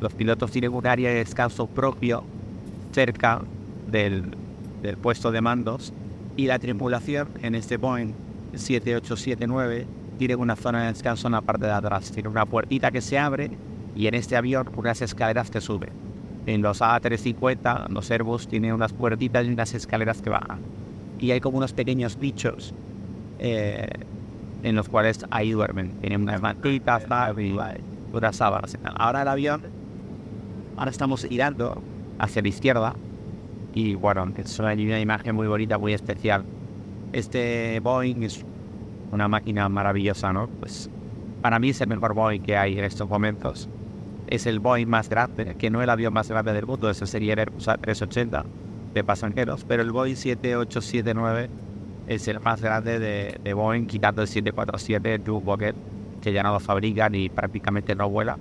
Los 0.00 0.12
pilotos 0.12 0.50
tienen 0.50 0.72
un 0.72 0.86
área 0.86 1.10
de 1.10 1.16
descanso 1.16 1.66
propio 1.66 2.24
cerca 2.92 3.42
del, 3.90 4.34
del 4.82 4.96
puesto 4.96 5.30
de 5.30 5.40
mandos 5.40 5.92
y 6.36 6.46
la 6.46 6.58
tripulación 6.58 7.28
en 7.42 7.54
este 7.54 7.76
Boeing 7.76 8.12
7879 8.54 9.86
tiene 10.18 10.34
una 10.34 10.56
zona 10.56 10.82
de 10.82 10.88
descanso 10.88 11.28
en 11.28 11.32
la 11.32 11.40
parte 11.40 11.66
de 11.66 11.72
atrás. 11.72 12.10
Tiene 12.10 12.28
una 12.28 12.44
puertita 12.44 12.90
que 12.90 13.00
se 13.00 13.18
abre 13.18 13.50
y 13.94 14.06
en 14.06 14.14
este 14.14 14.36
avión 14.36 14.68
unas 14.76 15.00
escaleras 15.00 15.50
que 15.50 15.60
suben. 15.60 15.90
En 16.46 16.62
los 16.62 16.80
A350, 16.80 17.88
los 17.88 18.10
Airbus, 18.10 18.48
tienen 18.48 18.72
unas 18.72 18.92
puertitas 18.92 19.46
y 19.46 19.50
unas 19.50 19.74
escaleras 19.74 20.22
que 20.22 20.30
bajan. 20.30 20.60
Y 21.20 21.30
hay 21.30 21.40
como 21.40 21.58
unos 21.58 21.72
pequeños 21.72 22.18
bichos 22.18 22.74
eh, 23.38 23.88
en 24.62 24.74
los 24.76 24.88
cuales 24.88 25.24
ahí 25.30 25.52
duermen. 25.52 25.92
Tienen 26.00 26.22
unas 26.22 26.40
mantitas, 26.40 27.04
unas 28.12 28.36
sábanas. 28.36 28.76
Ahora 28.96 29.22
el 29.22 29.28
avión, 29.28 29.62
ahora 30.76 30.90
estamos 30.90 31.24
girando 31.24 31.82
hacia 32.18 32.42
la 32.42 32.48
izquierda. 32.48 32.94
Y 33.74 33.94
bueno, 33.94 34.32
es 34.36 34.58
una 34.58 34.74
imagen 34.74 35.34
muy 35.34 35.46
bonita, 35.46 35.78
muy 35.78 35.92
especial. 35.92 36.44
Este 37.12 37.80
Boeing 37.80 38.22
es 38.22 38.44
una 39.12 39.28
máquina 39.28 39.68
maravillosa, 39.68 40.32
¿no? 40.32 40.48
Pues 40.48 40.90
para 41.40 41.58
mí 41.58 41.70
es 41.70 41.80
el 41.80 41.88
mejor 41.88 42.14
Boeing 42.14 42.42
que 42.42 42.56
hay 42.56 42.78
en 42.78 42.84
estos 42.84 43.08
momentos. 43.08 43.68
Es 44.26 44.46
el 44.46 44.58
Boeing 44.58 44.88
más 44.88 45.08
grande, 45.08 45.54
que 45.56 45.70
no 45.70 45.82
el 45.82 45.88
avión 45.88 46.12
más 46.12 46.28
grande 46.28 46.52
del 46.52 46.66
mundo, 46.66 46.90
ese 46.90 47.06
sería 47.06 47.32
el 47.34 47.38
Airbus 47.38 47.68
A380, 47.68 48.44
de 48.92 49.04
pasajeros, 49.04 49.64
pero 49.64 49.82
el 49.82 49.90
Boeing 49.90 50.16
7879 50.16 51.48
el 52.08 52.40
más 52.40 52.60
grande 52.60 52.98
de, 52.98 53.38
de 53.42 53.54
Boeing, 53.54 53.86
quitando 53.86 54.22
el 54.22 54.28
747 54.28 55.18
Blue 55.18 55.40
Bucket, 55.40 55.76
que 56.20 56.32
ya 56.32 56.42
no 56.42 56.52
lo 56.52 56.60
fabrican 56.60 57.14
y 57.14 57.28
prácticamente 57.28 57.94
no 57.94 58.08
vuela. 58.08 58.38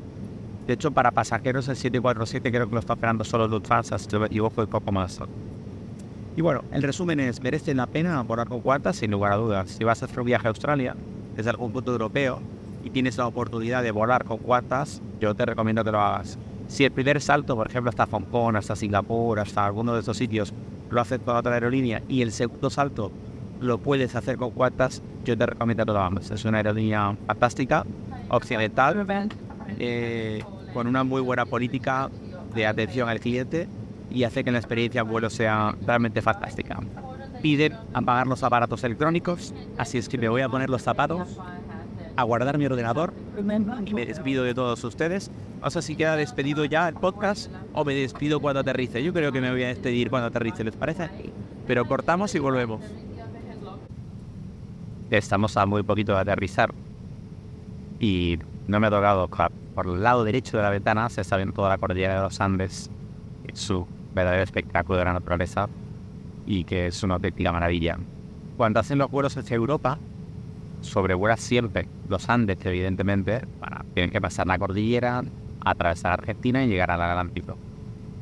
De 0.66 0.74
hecho, 0.74 0.92
para 0.92 1.12
pasajeros 1.12 1.68
el 1.68 1.76
747 1.76 2.52
creo 2.52 2.68
que 2.68 2.74
lo 2.74 2.80
está 2.80 2.94
operando 2.94 3.24
solo 3.24 3.48
Lufthansa, 3.48 3.98
si 3.98 4.08
no 4.12 4.20
me 4.20 4.28
equivoco, 4.28 4.64
y 4.64 4.68
poco 4.68 4.92
más. 4.92 5.20
Y 6.36 6.42
bueno, 6.42 6.64
el 6.72 6.84
resumen 6.84 7.20
es, 7.20 7.42
merece 7.42 7.74
la 7.74 7.88
pena 7.88 8.22
volar 8.22 8.48
con 8.48 8.62
cuartas, 8.62 8.98
sin 8.98 9.12
lugar 9.12 9.32
a 9.32 9.38
dudas. 9.38 9.70
Si 9.70 9.84
vas 9.84 10.02
a 10.02 10.06
hacer 10.06 10.20
un 10.20 10.26
viaje 10.26 10.48
a 10.48 10.50
Australia, 10.50 10.96
desde 11.36 11.50
algún 11.50 11.72
punto 11.72 11.92
europeo, 11.92 12.40
y 12.84 12.90
tienes 12.90 13.18
la 13.18 13.28
oportunidad 13.28 13.82
de 13.82 13.92
volar 13.92 14.26
con 14.26 14.38
cuartas, 14.38 15.02
yo 15.20 15.36
te 15.36 15.46
recomiendo 15.46 15.84
que 15.84 15.92
lo 15.92 16.00
hagas. 16.00 16.38
Si 16.68 16.84
el 16.84 16.92
primer 16.92 17.22
salto, 17.22 17.56
por 17.56 17.68
ejemplo, 17.68 17.90
hasta 17.90 18.06
Hong 18.06 18.26
Kong, 18.26 18.56
hasta 18.56 18.76
Singapur, 18.76 19.40
hasta 19.40 19.66
alguno 19.66 19.94
de 19.94 20.02
estos 20.02 20.18
sitios, 20.18 20.54
lo 20.90 21.02
haces 21.02 21.20
con 21.20 21.36
otra 21.36 21.54
aerolínea, 21.54 22.02
y 22.10 22.22
el 22.22 22.32
segundo 22.32 22.70
salto 22.70 23.12
lo 23.60 23.78
puedes 23.78 24.16
hacer 24.16 24.38
con 24.38 24.52
cuartas, 24.52 25.02
yo 25.26 25.38
te 25.38 25.46
recomiendo 25.46 25.86
que 25.86 25.92
lo 25.92 26.00
hagas. 26.00 26.32
Es 26.32 26.46
una 26.46 26.58
aerolínea 26.58 27.16
fantástica, 27.26 27.86
occidental, 28.30 29.30
eh, 29.80 30.44
con 30.74 30.88
una 30.88 31.04
muy 31.04 31.22
buena 31.22 31.46
política 31.46 32.10
de 32.54 32.66
atención 32.66 33.10
al 33.10 33.20
cliente 33.20 33.68
y 34.10 34.24
hace 34.24 34.44
que 34.44 34.52
la 34.52 34.58
experiencia 34.58 35.02
en 35.02 35.08
vuelo 35.10 35.30
sea 35.30 35.76
realmente 35.86 36.22
fantástica. 36.22 36.80
Pide 37.42 37.72
apagar 37.94 38.28
los 38.28 38.44
aparatos 38.44 38.84
electrónicos, 38.84 39.54
así 39.78 39.98
es 39.98 40.10
que 40.10 40.18
me 40.18 40.30
voy 40.30 40.42
a 40.42 40.50
poner 40.50 40.70
los 40.70 40.82
zapatos, 40.82 41.40
a 42.16 42.24
guardar 42.24 42.58
mi 42.58 42.66
ordenador 42.66 43.14
y 43.86 43.94
me 43.94 44.06
despido 44.06 44.44
de 44.44 44.56
todos 44.56 44.84
ustedes. 44.84 45.30
No 45.62 45.70
sé 45.70 45.82
si 45.82 45.96
queda 45.96 46.16
despedido 46.16 46.66
ya 46.66 46.88
el 46.88 46.96
podcast 46.96 47.52
o 47.74 47.86
me 47.86 47.94
despido 47.94 48.40
cuando 48.40 48.62
aterrice. 48.62 49.04
Yo 49.04 49.14
creo 49.14 49.32
que 49.32 49.42
me 49.42 49.52
voy 49.52 49.64
a 49.64 49.68
despedir 49.68 50.10
cuando 50.10 50.28
aterrice, 50.28 50.64
¿les 50.64 50.76
parece? 50.76 51.10
Pero 51.68 51.86
cortamos 51.86 52.34
y 52.34 52.40
volvemos. 52.40 52.82
Estamos 55.10 55.56
a 55.56 55.66
muy 55.66 55.84
poquito 55.84 56.14
de 56.14 56.20
aterrizar 56.20 56.74
y 58.00 58.40
no 58.68 58.80
me 58.80 58.88
ha 58.88 58.90
tocado. 58.90 59.30
Por 59.74 59.86
el 59.86 60.04
lado 60.04 60.24
derecho 60.24 60.58
de 60.58 60.64
la 60.64 60.70
ventana 60.70 61.10
se 61.10 61.22
está 61.22 61.38
viendo 61.38 61.54
toda 61.54 61.70
la 61.70 61.78
cordillera 61.78 62.16
de 62.16 62.22
los 62.22 62.42
Andes, 62.42 62.90
su 63.54 63.88
verdadero 64.14 64.44
espectáculo 64.44 65.00
de 65.00 65.06
la 65.06 65.14
naturaleza 65.14 65.70
y 66.46 66.64
que 66.66 66.88
es 66.88 67.04
una 67.04 67.16
auténtica 67.16 67.52
maravilla. 67.52 67.98
Cuando 68.58 68.80
hacen 68.80 68.98
los 68.98 69.10
vuelos 69.10 69.38
hacia 69.38 69.56
Europa, 69.56 69.98
sobrevuelas 70.82 71.40
siempre 71.40 71.88
los 72.10 72.28
Andes, 72.30 72.58
evidentemente, 72.66 73.46
para, 73.60 73.86
tienen 73.94 74.12
que 74.12 74.20
pasar 74.20 74.48
la 74.48 74.60
cordillera, 74.60 75.24
atravesar 75.64 76.14
Argentina 76.14 76.64
y 76.64 76.68
llegar 76.68 76.92
al 76.92 77.02
Atlántico. 77.02 77.58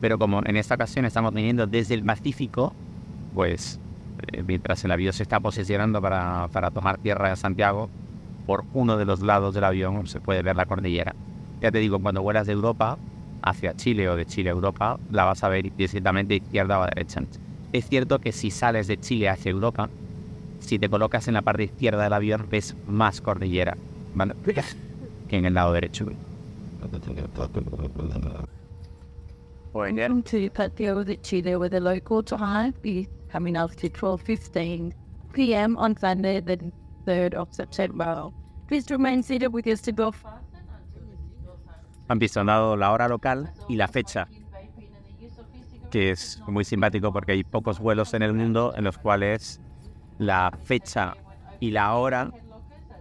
Pero 0.01 0.19
como 0.19 0.41
en 0.45 0.57
esta 0.57 0.75
ocasión 0.75 1.05
estamos 1.05 1.33
viniendo 1.33 1.65
desde 1.67 1.95
el 1.95 2.03
Pacífico, 2.03 2.73
pues 3.33 3.79
mientras 4.45 4.83
el 4.83 4.91
avión 4.91 5.13
se 5.13 5.23
está 5.23 5.39
posicionando 5.39 6.01
para, 6.01 6.47
para 6.51 6.71
tomar 6.71 6.97
tierra 6.97 7.29
de 7.29 7.35
Santiago, 7.35 7.89
por 8.45 8.63
uno 8.73 8.97
de 8.97 9.05
los 9.05 9.21
lados 9.21 9.53
del 9.53 9.63
avión 9.63 10.07
se 10.07 10.19
puede 10.19 10.41
ver 10.41 10.55
la 10.55 10.65
cordillera. 10.65 11.15
Ya 11.61 11.71
te 11.71 11.79
digo, 11.79 11.99
cuando 11.99 12.21
vuelas 12.21 12.47
de 12.47 12.53
Europa 12.53 12.97
hacia 13.41 13.75
Chile 13.75 14.09
o 14.09 14.15
de 14.15 14.25
Chile 14.25 14.49
a 14.49 14.53
Europa, 14.53 14.99
la 15.11 15.25
vas 15.25 15.43
a 15.43 15.49
ver 15.49 15.73
directamente 15.75 16.35
izquierda 16.35 16.79
o 16.79 16.83
a 16.83 16.87
derecha. 16.87 17.21
Es 17.73 17.87
cierto 17.87 18.19
que 18.19 18.31
si 18.31 18.51
sales 18.51 18.87
de 18.87 18.99
Chile 18.99 19.29
hacia 19.29 19.51
Europa, 19.51 19.89
si 20.59 20.79
te 20.79 20.89
colocas 20.89 21.27
en 21.27 21.35
la 21.35 21.41
parte 21.41 21.63
izquierda 21.63 22.03
del 22.03 22.13
avión, 22.13 22.47
ves 22.49 22.75
más 22.87 23.21
cordillera 23.21 23.77
que 25.27 25.37
en 25.37 25.45
el 25.45 25.53
lado 25.53 25.73
derecho. 25.73 26.05
Welcome 29.73 30.23
coming 33.35 33.57
up 33.57 33.75
to 33.75 33.89
12.15 33.89 34.93
p.m. 35.33 35.75
on 35.75 35.93
Sunday, 35.97 36.39
the 36.39 36.57
3rd 37.05 37.33
of 37.33 37.49
September. 37.51 38.29
Please 38.69 38.89
remain 38.89 39.21
seated 39.21 39.51
with 39.51 39.67
your 39.67 39.75
seatbelt 39.75 40.15
Han 42.07 42.19
dado 42.45 42.77
la 42.77 42.93
hora 42.93 43.09
local 43.09 43.51
y 43.67 43.75
la 43.75 43.89
fecha, 43.89 44.29
que 45.91 46.11
es 46.11 46.41
muy 46.47 46.63
simpático 46.63 47.11
porque 47.11 47.33
hay 47.33 47.43
pocos 47.43 47.79
vuelos 47.79 48.13
en 48.13 48.21
el 48.21 48.31
mundo 48.31 48.73
en 48.77 48.85
los 48.85 48.97
cuales 48.97 49.59
la 50.17 50.57
fecha 50.63 51.17
y 51.59 51.71
la 51.71 51.93
hora 51.95 52.31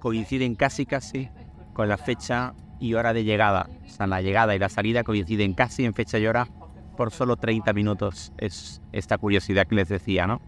coinciden 0.01 0.57
casi 0.57 0.85
casi 0.85 1.29
con 1.75 1.89
la 1.89 1.97
fecha 1.97 2.55
y 2.81 2.95
hora 2.95 3.13
de 3.13 3.23
llegada. 3.23 3.69
O 3.87 3.89
sea, 3.89 4.09
la 4.09 4.21
llegada 4.21 4.57
y 4.57 4.59
la 4.59 4.69
salida 4.69 5.05
coinciden 5.05 5.55
casi 5.55 5.85
en 5.85 5.95
fecha 5.95 6.19
y 6.19 6.27
hora 6.27 6.49
por 6.95 7.11
solo 7.11 7.37
30 7.37 7.73
minutos. 7.73 8.33
Es 8.39 8.81
esta 8.93 9.19
curiosidad 9.19 9.67
que 9.67 9.75
les 9.75 9.89
decía, 9.89 10.27
¿no? 10.27 10.41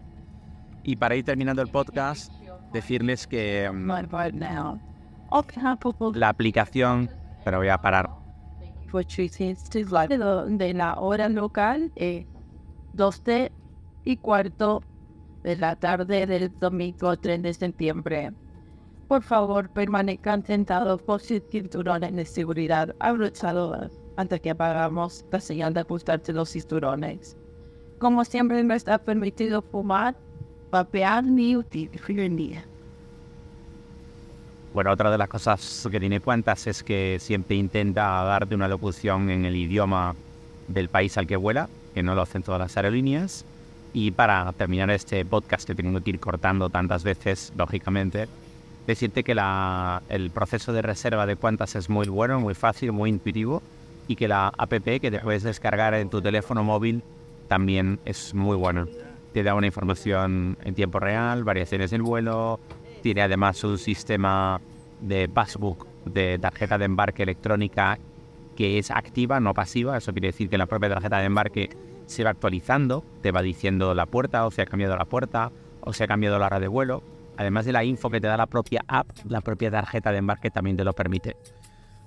Y 0.83 0.95
para 0.95 1.15
ir 1.15 1.25
terminando 1.25 1.61
el 1.61 1.69
podcast, 1.69 2.31
decirles 2.71 3.27
que 3.27 3.69
mm, 3.71 3.91
la 6.15 6.29
aplicación, 6.29 7.09
pero 7.43 7.57
voy 7.57 7.69
a 7.69 7.77
parar. 7.77 8.09
de 10.47 10.73
la 10.73 10.95
hora 10.95 11.29
local, 11.29 11.91
eh, 11.95 12.25
12 12.93 13.51
y 14.05 14.17
cuarto 14.17 14.81
de 15.43 15.57
la 15.57 15.75
tarde 15.75 16.25
del 16.25 16.57
domingo 16.59 17.17
3 17.17 17.41
de 17.41 17.53
septiembre. 17.53 18.31
Por 19.07 19.23
favor, 19.23 19.69
permanezcan 19.69 20.43
sentados 20.45 21.01
con 21.01 21.19
sus 21.19 21.41
cinturones 21.49 22.15
de 22.15 22.25
seguridad 22.25 22.95
abrochados 22.99 24.06
antes 24.17 24.41
que 24.41 24.49
apagamos 24.49 25.23
la 25.31 25.39
señal 25.39 25.73
de 25.73 25.81
ajustarse 25.81 26.33
los 26.33 26.49
cinturones. 26.49 27.37
Como 27.99 28.25
siempre, 28.25 28.63
no 28.63 28.73
está 28.73 28.97
permitido 28.97 29.61
fumar, 29.61 30.15
vapear 30.71 31.23
ni 31.23 31.55
utilizar. 31.55 32.65
Bueno, 34.73 34.91
otra 34.91 35.09
de 35.09 35.17
las 35.17 35.29
cosas 35.29 35.87
que 35.89 35.99
tiene 35.99 36.19
Cuantas 36.19 36.67
es 36.67 36.83
que 36.83 37.17
siempre 37.19 37.55
intenta 37.55 38.03
darte 38.23 38.53
una 38.53 38.67
locución 38.67 39.29
en 39.29 39.45
el 39.45 39.55
idioma 39.55 40.15
del 40.67 40.89
país 40.89 41.17
al 41.17 41.25
que 41.25 41.35
vuela, 41.35 41.69
que 41.93 42.03
no 42.03 42.13
lo 42.13 42.21
hacen 42.21 42.43
todas 42.43 42.59
las 42.59 42.75
aerolíneas. 42.75 43.45
Y 43.93 44.11
para 44.11 44.51
terminar 44.53 44.91
este 44.91 45.23
podcast 45.25 45.65
que 45.65 45.73
tengo 45.73 45.99
que 46.01 46.09
ir 46.09 46.19
cortando 46.19 46.69
tantas 46.69 47.03
veces, 47.03 47.53
lógicamente, 47.55 48.27
decirte 48.85 49.23
que 49.23 49.33
la- 49.33 50.03
el 50.09 50.29
proceso 50.29 50.73
de 50.73 50.81
reserva 50.81 51.25
de 51.25 51.35
Cuantas 51.35 51.75
es 51.75 51.89
muy 51.89 52.07
bueno, 52.07 52.39
muy 52.39 52.53
fácil, 52.53 52.91
muy 52.91 53.09
intuitivo 53.09 53.63
y 54.07 54.15
que 54.15 54.27
la 54.27 54.47
app 54.47 54.71
que 54.71 55.11
te 55.11 55.19
puedes 55.19 55.43
descargar 55.43 55.93
en 55.93 56.09
tu 56.09 56.21
teléfono 56.21 56.63
móvil 56.63 57.03
también 57.47 57.99
es 58.05 58.33
muy 58.33 58.55
bueno. 58.55 58.87
Te 59.33 59.43
da 59.43 59.53
una 59.53 59.67
información 59.67 60.57
en 60.63 60.73
tiempo 60.73 60.99
real, 60.99 61.43
variaciones 61.43 61.91
del 61.91 62.01
vuelo, 62.01 62.59
tiene 63.01 63.21
además 63.21 63.63
un 63.63 63.77
sistema 63.77 64.59
de 65.01 65.29
passbook, 65.29 65.85
de 66.05 66.39
tarjeta 66.39 66.77
de 66.77 66.85
embarque 66.85 67.23
electrónica 67.23 67.99
que 68.55 68.79
es 68.79 68.89
activa, 68.89 69.39
no 69.39 69.53
pasiva. 69.53 69.97
Eso 69.97 70.11
quiere 70.11 70.29
decir 70.29 70.49
que 70.49 70.57
la 70.57 70.65
propia 70.65 70.89
tarjeta 70.89 71.19
de 71.19 71.25
embarque 71.25 71.69
se 72.07 72.23
va 72.23 72.31
actualizando, 72.31 73.03
te 73.21 73.31
va 73.31 73.41
diciendo 73.41 73.93
la 73.93 74.07
puerta, 74.07 74.45
o 74.45 74.51
se 74.51 74.63
ha 74.63 74.65
cambiado 74.65 74.97
la 74.97 75.05
puerta, 75.05 75.51
o 75.81 75.93
se 75.93 76.03
ha 76.03 76.07
cambiado 76.07 76.39
la 76.39 76.47
hora 76.47 76.59
de 76.59 76.67
vuelo. 76.67 77.03
Además 77.37 77.65
de 77.65 77.71
la 77.71 77.83
info 77.83 78.09
que 78.09 78.19
te 78.19 78.27
da 78.27 78.35
la 78.35 78.47
propia 78.47 78.83
app, 78.87 79.07
la 79.29 79.41
propia 79.41 79.69
tarjeta 79.69 80.11
de 80.11 80.17
embarque 80.17 80.49
también 80.49 80.75
te 80.75 80.83
lo 80.83 80.93
permite. 80.93 81.35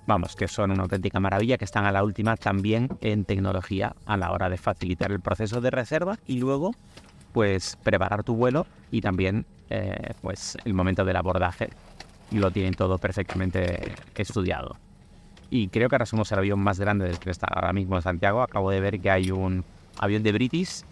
Vamos, 0.06 0.34
que 0.34 0.48
son 0.48 0.70
una 0.70 0.82
auténtica 0.82 1.20
maravilla, 1.20 1.58
que 1.58 1.64
están 1.64 1.84
a 1.84 1.92
la 1.92 2.02
última 2.02 2.36
también 2.36 2.88
en 3.00 3.24
tecnología 3.24 3.94
a 4.06 4.16
la 4.16 4.32
hora 4.32 4.48
de 4.48 4.56
facilitar 4.56 5.12
el 5.12 5.20
proceso 5.20 5.60
de 5.60 5.70
reserva 5.70 6.18
y 6.26 6.38
luego, 6.38 6.72
pues, 7.32 7.76
preparar 7.82 8.24
tu 8.24 8.34
vuelo 8.34 8.66
y 8.90 9.00
también, 9.00 9.46
eh, 9.68 10.14
pues, 10.22 10.56
el 10.64 10.74
momento 10.74 11.04
del 11.04 11.16
abordaje. 11.16 11.70
Lo 12.32 12.50
tienen 12.50 12.74
todo 12.74 12.98
perfectamente 12.98 13.94
estudiado. 14.16 14.76
Y 15.50 15.68
creo 15.68 15.88
que 15.88 15.96
ahora 15.96 16.06
somos 16.06 16.30
el 16.32 16.38
avión 16.38 16.60
más 16.60 16.78
grande 16.78 17.06
del 17.06 17.18
que 17.18 17.30
está 17.30 17.48
ahora 17.48 17.72
mismo 17.72 17.96
en 17.96 18.02
Santiago. 18.02 18.42
Acabo 18.42 18.70
de 18.70 18.80
ver 18.80 19.00
que 19.00 19.10
hay 19.10 19.30
un 19.32 19.64
avión 19.98 20.22
de 20.22 20.32
British, 20.32 20.84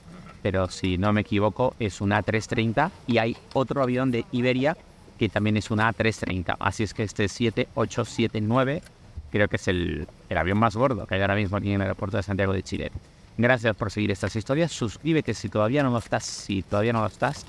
pero 0.43 0.69
si 0.69 0.99
no 0.99 1.13
me 1.13 1.21
equivoco 1.23 1.75
es 1.79 2.01
un 2.01 2.11
A330 2.11 2.91
y 3.07 3.19
hay 3.19 3.37
otro 3.55 3.83
avión 3.83 4.11
de 4.11 4.25
Iberia 4.33 4.77
que 5.19 5.29
también 5.29 5.57
es 5.57 5.71
un 5.71 5.79
A330. 5.79 6.57
Así 6.59 6.85
es 6.85 6.95
que 6.95 7.03
este 7.03 7.29
7879 7.29 8.83
creo 9.31 9.49
que 9.49 9.57
es 9.57 9.69
el, 9.69 10.09
el 10.29 10.39
avión 10.39 10.59
más 10.59 10.77
gordo 10.77 11.07
que 11.07 11.15
hay 11.15 11.21
ahora 11.21 11.35
mismo 11.35 11.57
aquí 11.57 11.69
en 11.69 11.77
el 11.77 11.83
aeropuerto 11.83 12.17
de 12.17 12.23
Santiago 12.23 12.53
de 12.53 12.63
Chile. 12.63 12.93
Gracias 13.37 13.77
por 13.77 13.91
seguir 13.91 14.11
estas 14.11 14.35
historias. 14.35 14.73
Suscríbete 14.73 15.33
si 15.33 15.49
todavía 15.49 15.83
no 15.83 15.91
lo 15.91 15.99
estás. 15.99 16.25
Si 16.25 16.63
todavía 16.63 16.93
no 16.93 17.01
lo 17.01 17.07
estás, 17.07 17.47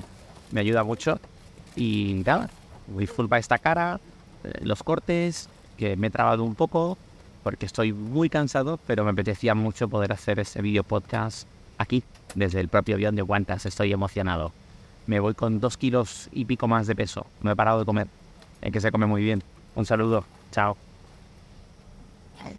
me 0.52 0.62
ayuda 0.62 0.84
mucho. 0.84 1.20
Y 1.76 2.22
nada, 2.26 2.50
disculpa 2.88 3.38
esta 3.38 3.58
cara, 3.58 4.00
eh, 4.44 4.52
los 4.62 4.84
cortes, 4.84 5.50
que 5.78 5.96
me 5.96 6.08
he 6.08 6.10
trabado 6.10 6.44
un 6.44 6.56
poco 6.56 6.98
porque 7.44 7.66
estoy 7.66 7.94
muy 7.94 8.30
cansado, 8.30 8.80
pero 8.86 9.04
me 9.04 9.12
apetecía 9.12 9.56
mucho 9.56 9.88
poder 9.88 10.12
hacer 10.12 10.40
este 10.40 10.62
video 10.62 10.84
podcast 10.84 11.48
aquí, 11.78 12.04
desde 12.36 12.60
el 12.60 12.68
propio 12.68 12.96
avión 12.96 13.16
de 13.16 13.22
Guantas. 13.22 13.66
Estoy 13.66 13.92
emocionado. 13.94 14.52
Me 15.08 15.20
voy 15.20 15.34
con 15.34 15.60
dos 15.60 15.78
kilos 15.78 16.30
y 16.32 16.46
pico 16.46 16.68
más 16.68 16.86
de 16.86 16.96
peso. 16.96 17.26
No 17.42 17.50
he 17.50 17.56
parado 17.56 17.80
de 17.80 17.86
comer. 17.86 18.08
Es 18.62 18.72
que 18.72 18.82
se 18.82 18.92
come 18.92 19.06
muy 19.06 19.24
bien. 19.24 19.42
Un 19.76 19.86
saludo. 19.86 20.26
Chao. 20.52 20.89